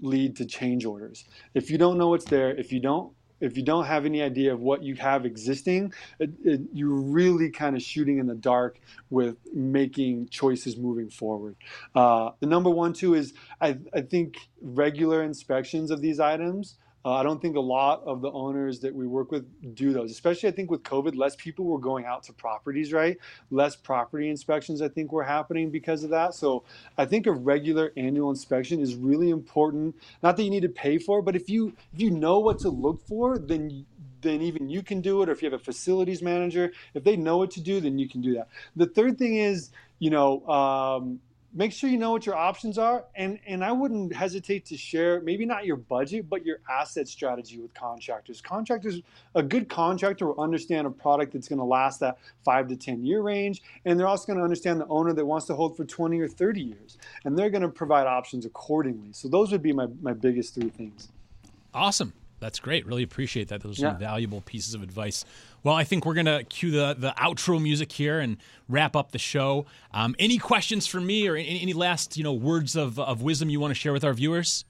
lead 0.00 0.36
to 0.38 0.46
change 0.46 0.86
orders. 0.86 1.26
If 1.54 1.70
you 1.70 1.78
don't 1.78 1.98
know 1.98 2.08
what's 2.08 2.26
there, 2.26 2.52
if 2.56 2.72
you 2.72 2.80
don't 2.80 3.12
if 3.42 3.56
you 3.56 3.62
don't 3.64 3.84
have 3.84 4.06
any 4.06 4.22
idea 4.22 4.54
of 4.54 4.60
what 4.60 4.82
you 4.82 4.94
have 4.94 5.26
existing, 5.26 5.92
it, 6.18 6.30
it, 6.44 6.60
you're 6.72 6.94
really 6.94 7.50
kind 7.50 7.76
of 7.76 7.82
shooting 7.82 8.18
in 8.18 8.26
the 8.26 8.36
dark 8.36 8.80
with 9.10 9.36
making 9.52 10.28
choices 10.28 10.76
moving 10.76 11.10
forward. 11.10 11.56
Uh, 11.94 12.30
the 12.40 12.46
number 12.46 12.70
one, 12.70 12.92
too, 12.92 13.14
is 13.14 13.34
I, 13.60 13.78
I 13.92 14.02
think 14.02 14.36
regular 14.60 15.22
inspections 15.22 15.90
of 15.90 16.00
these 16.00 16.20
items 16.20 16.76
uh, 17.04 17.14
I 17.14 17.22
don't 17.22 17.42
think 17.42 17.56
a 17.56 17.60
lot 17.60 18.02
of 18.04 18.20
the 18.20 18.30
owners 18.30 18.80
that 18.80 18.94
we 18.94 19.06
work 19.06 19.32
with 19.32 19.74
do 19.74 19.92
those, 19.92 20.10
especially 20.10 20.48
I 20.48 20.52
think 20.52 20.70
with 20.70 20.82
COVID, 20.84 21.16
less 21.16 21.34
people 21.34 21.64
were 21.64 21.78
going 21.78 22.04
out 22.04 22.22
to 22.24 22.32
properties, 22.32 22.92
right? 22.92 23.18
Less 23.50 23.74
property 23.74 24.28
inspections, 24.28 24.80
I 24.80 24.88
think, 24.88 25.10
were 25.10 25.24
happening 25.24 25.70
because 25.70 26.04
of 26.04 26.10
that. 26.10 26.34
So 26.34 26.64
I 26.96 27.06
think 27.06 27.26
a 27.26 27.32
regular 27.32 27.92
annual 27.96 28.30
inspection 28.30 28.80
is 28.80 28.94
really 28.94 29.30
important. 29.30 29.96
Not 30.22 30.36
that 30.36 30.44
you 30.44 30.50
need 30.50 30.62
to 30.62 30.68
pay 30.68 30.98
for, 30.98 31.22
but 31.22 31.34
if 31.34 31.50
you 31.50 31.72
if 31.92 32.00
you 32.00 32.10
know 32.10 32.38
what 32.38 32.60
to 32.60 32.68
look 32.68 33.04
for, 33.06 33.36
then 33.38 33.84
then 34.20 34.40
even 34.40 34.70
you 34.70 34.82
can 34.82 35.00
do 35.00 35.22
it. 35.22 35.28
Or 35.28 35.32
if 35.32 35.42
you 35.42 35.50
have 35.50 35.60
a 35.60 35.64
facilities 35.64 36.22
manager, 36.22 36.72
if 36.94 37.02
they 37.02 37.16
know 37.16 37.36
what 37.36 37.50
to 37.52 37.60
do, 37.60 37.80
then 37.80 37.98
you 37.98 38.08
can 38.08 38.20
do 38.20 38.34
that. 38.34 38.48
The 38.76 38.86
third 38.86 39.18
thing 39.18 39.36
is, 39.36 39.70
you 39.98 40.10
know, 40.10 40.46
um, 40.46 41.20
make 41.54 41.72
sure 41.72 41.90
you 41.90 41.98
know 41.98 42.10
what 42.10 42.24
your 42.24 42.34
options 42.34 42.78
are. 42.78 43.04
And 43.14 43.38
and 43.46 43.64
i 43.64 43.72
wouldn't 43.72 44.14
hesitate 44.14 44.64
to 44.66 44.76
share 44.76 45.20
maybe 45.20 45.44
not 45.44 45.66
your 45.66 45.76
budget 45.76 46.28
but 46.28 46.44
your 46.44 46.58
asset 46.70 47.08
strategy 47.08 47.58
with 47.58 47.72
contractors. 47.74 48.40
Contractors 48.40 49.00
a 49.34 49.42
good 49.42 49.68
contractor 49.68 50.26
will 50.26 50.40
understand 50.40 50.86
a 50.86 50.90
product 50.90 51.32
that's 51.32 51.48
going 51.48 51.58
to 51.58 51.64
last 51.64 52.00
that 52.00 52.18
five 52.44 52.68
to 52.68 52.76
ten 52.76 53.04
year 53.04 53.22
range 53.22 53.62
and 53.84 53.98
they're 53.98 54.08
also 54.08 54.26
going 54.26 54.38
to 54.38 54.44
understand 54.44 54.80
the 54.80 54.86
owner 54.86 55.12
that 55.12 55.24
wants 55.24 55.46
to 55.46 55.54
hold 55.54 55.76
for 55.76 55.84
20 55.84 56.20
or 56.20 56.28
30 56.28 56.60
years 56.60 56.98
and 57.24 57.38
they're 57.38 57.50
going 57.50 57.62
to 57.62 57.68
provide 57.68 58.06
options 58.06 58.46
accordingly. 58.46 59.12
So 59.12 59.28
those 59.28 59.52
would 59.52 59.62
be 59.62 59.72
my, 59.72 59.86
my 60.00 60.12
biggest 60.12 60.54
three 60.54 60.70
things. 60.70 61.08
Awesome 61.74 62.12
that's 62.42 62.58
great. 62.58 62.84
Really 62.86 63.04
appreciate 63.04 63.48
that. 63.48 63.62
Those 63.62 63.78
are 63.78 63.86
yeah. 63.86 63.92
valuable 63.94 64.40
pieces 64.40 64.74
of 64.74 64.82
advice. 64.82 65.24
Well, 65.62 65.76
I 65.76 65.84
think 65.84 66.04
we're 66.04 66.14
going 66.14 66.26
to 66.26 66.42
cue 66.42 66.72
the, 66.72 66.96
the 66.98 67.14
outro 67.16 67.62
music 67.62 67.92
here 67.92 68.18
and 68.18 68.36
wrap 68.68 68.96
up 68.96 69.12
the 69.12 69.18
show. 69.18 69.64
Um, 69.94 70.16
any 70.18 70.38
questions 70.38 70.88
for 70.88 71.00
me 71.00 71.28
or 71.28 71.36
any, 71.36 71.62
any, 71.62 71.72
last 71.72 72.16
you 72.16 72.24
know 72.24 72.32
words 72.32 72.74
of, 72.74 72.98
of 72.98 73.22
wisdom 73.22 73.48
you 73.48 73.60
want 73.60 73.70
to 73.70 73.76
share 73.76 73.92
with 73.92 74.02
our 74.02 74.12
viewers? 74.12 74.64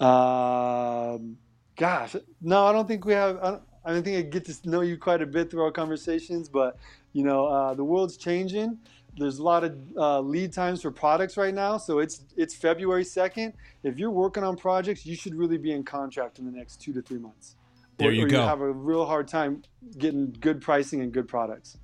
Um, 0.00 1.38
gosh, 1.76 2.14
no, 2.42 2.66
I 2.66 2.72
don't 2.72 2.86
think 2.86 3.06
we 3.06 3.14
have. 3.14 3.38
I 3.38 3.50
don't, 3.52 3.62
I 3.84 3.92
don't 3.92 4.02
think 4.02 4.18
I 4.18 4.28
get 4.28 4.44
to 4.44 4.68
know 4.68 4.82
you 4.82 4.98
quite 4.98 5.22
a 5.22 5.26
bit 5.26 5.50
through 5.50 5.62
our 5.62 5.72
conversations, 5.72 6.46
but 6.46 6.76
you 7.14 7.24
know, 7.24 7.46
uh, 7.46 7.72
the 7.72 7.84
world's 7.84 8.18
changing 8.18 8.78
there's 9.16 9.38
a 9.38 9.42
lot 9.42 9.62
of 9.64 9.76
uh, 9.96 10.20
lead 10.20 10.52
times 10.52 10.82
for 10.82 10.90
products 10.90 11.36
right 11.36 11.54
now 11.54 11.76
so 11.76 11.98
it's 11.98 12.24
it's 12.36 12.54
february 12.54 13.04
2nd 13.04 13.52
if 13.82 13.98
you're 13.98 14.10
working 14.10 14.42
on 14.42 14.56
projects 14.56 15.04
you 15.04 15.16
should 15.16 15.34
really 15.34 15.58
be 15.58 15.72
in 15.72 15.82
contract 15.82 16.38
in 16.38 16.44
the 16.44 16.52
next 16.52 16.80
two 16.80 16.92
to 16.92 17.02
three 17.02 17.18
months. 17.18 17.56
There 17.98 18.08
or, 18.08 18.12
you 18.12 18.24
or 18.24 18.28
go. 18.28 18.40
you 18.40 18.48
have 18.48 18.60
a 18.60 18.72
real 18.72 19.04
hard 19.04 19.28
time 19.28 19.62
getting 19.98 20.34
good 20.40 20.60
pricing 20.60 21.00
and 21.00 21.12
good 21.12 21.28
products. 21.28 21.78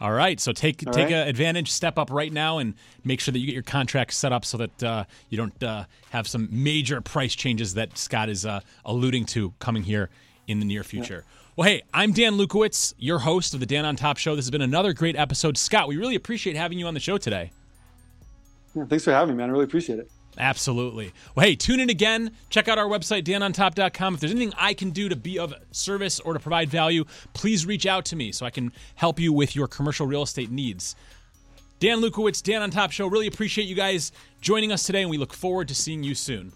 All 0.00 0.12
right, 0.12 0.38
so 0.40 0.52
take 0.52 0.82
All 0.86 0.92
take 0.92 1.06
right. 1.06 1.28
advantage, 1.28 1.70
step 1.70 1.98
up 1.98 2.10
right 2.10 2.32
now, 2.32 2.58
and 2.58 2.74
make 3.04 3.20
sure 3.20 3.32
that 3.32 3.38
you 3.38 3.46
get 3.46 3.54
your 3.54 3.62
contract 3.62 4.12
set 4.12 4.32
up 4.32 4.44
so 4.44 4.58
that 4.58 4.82
uh, 4.82 5.04
you 5.30 5.38
don't 5.38 5.62
uh, 5.62 5.84
have 6.10 6.26
some 6.26 6.48
major 6.50 7.00
price 7.00 7.34
changes 7.34 7.74
that 7.74 7.96
Scott 7.96 8.28
is 8.28 8.44
uh, 8.44 8.60
alluding 8.84 9.24
to 9.26 9.54
coming 9.60 9.84
here 9.84 10.10
in 10.46 10.58
the 10.58 10.64
near 10.64 10.84
future. 10.84 11.24
Yeah. 11.26 11.40
Well, 11.56 11.68
hey, 11.68 11.82
I'm 11.92 12.12
Dan 12.12 12.32
Lukowitz, 12.32 12.94
your 12.98 13.20
host 13.20 13.54
of 13.54 13.60
the 13.60 13.66
Dan 13.66 13.84
on 13.84 13.96
Top 13.96 14.16
Show. 14.16 14.34
This 14.34 14.44
has 14.44 14.50
been 14.50 14.62
another 14.62 14.92
great 14.92 15.16
episode. 15.16 15.56
Scott, 15.56 15.86
we 15.86 15.96
really 15.96 16.16
appreciate 16.16 16.56
having 16.56 16.78
you 16.78 16.86
on 16.86 16.94
the 16.94 17.00
show 17.00 17.16
today. 17.16 17.52
Yeah, 18.74 18.84
thanks 18.86 19.04
for 19.04 19.12
having 19.12 19.36
me, 19.36 19.40
man. 19.40 19.50
I 19.50 19.52
really 19.52 19.64
appreciate 19.64 20.00
it. 20.00 20.10
Absolutely. 20.36 21.12
Well, 21.34 21.46
hey, 21.46 21.54
tune 21.54 21.78
in 21.78 21.90
again. 21.90 22.32
Check 22.50 22.66
out 22.66 22.76
our 22.76 22.86
website, 22.86 23.22
danontop.com. 23.22 24.14
If 24.14 24.20
there's 24.20 24.32
anything 24.32 24.52
I 24.58 24.74
can 24.74 24.90
do 24.90 25.08
to 25.08 25.16
be 25.16 25.38
of 25.38 25.54
service 25.70 26.18
or 26.18 26.32
to 26.32 26.40
provide 26.40 26.70
value, 26.70 27.04
please 27.34 27.66
reach 27.66 27.86
out 27.86 28.04
to 28.06 28.16
me 28.16 28.32
so 28.32 28.44
I 28.44 28.50
can 28.50 28.72
help 28.96 29.20
you 29.20 29.32
with 29.32 29.54
your 29.54 29.68
commercial 29.68 30.06
real 30.06 30.22
estate 30.22 30.50
needs. 30.50 30.96
Dan 31.78 32.00
Lukowitz, 32.00 32.42
Dan 32.42 32.62
on 32.62 32.70
Top 32.70 32.90
Show. 32.90 33.06
Really 33.06 33.26
appreciate 33.26 33.66
you 33.66 33.74
guys 33.74 34.10
joining 34.40 34.72
us 34.72 34.84
today, 34.84 35.02
and 35.02 35.10
we 35.10 35.18
look 35.18 35.32
forward 35.32 35.68
to 35.68 35.74
seeing 35.74 36.02
you 36.02 36.14
soon. 36.14 36.52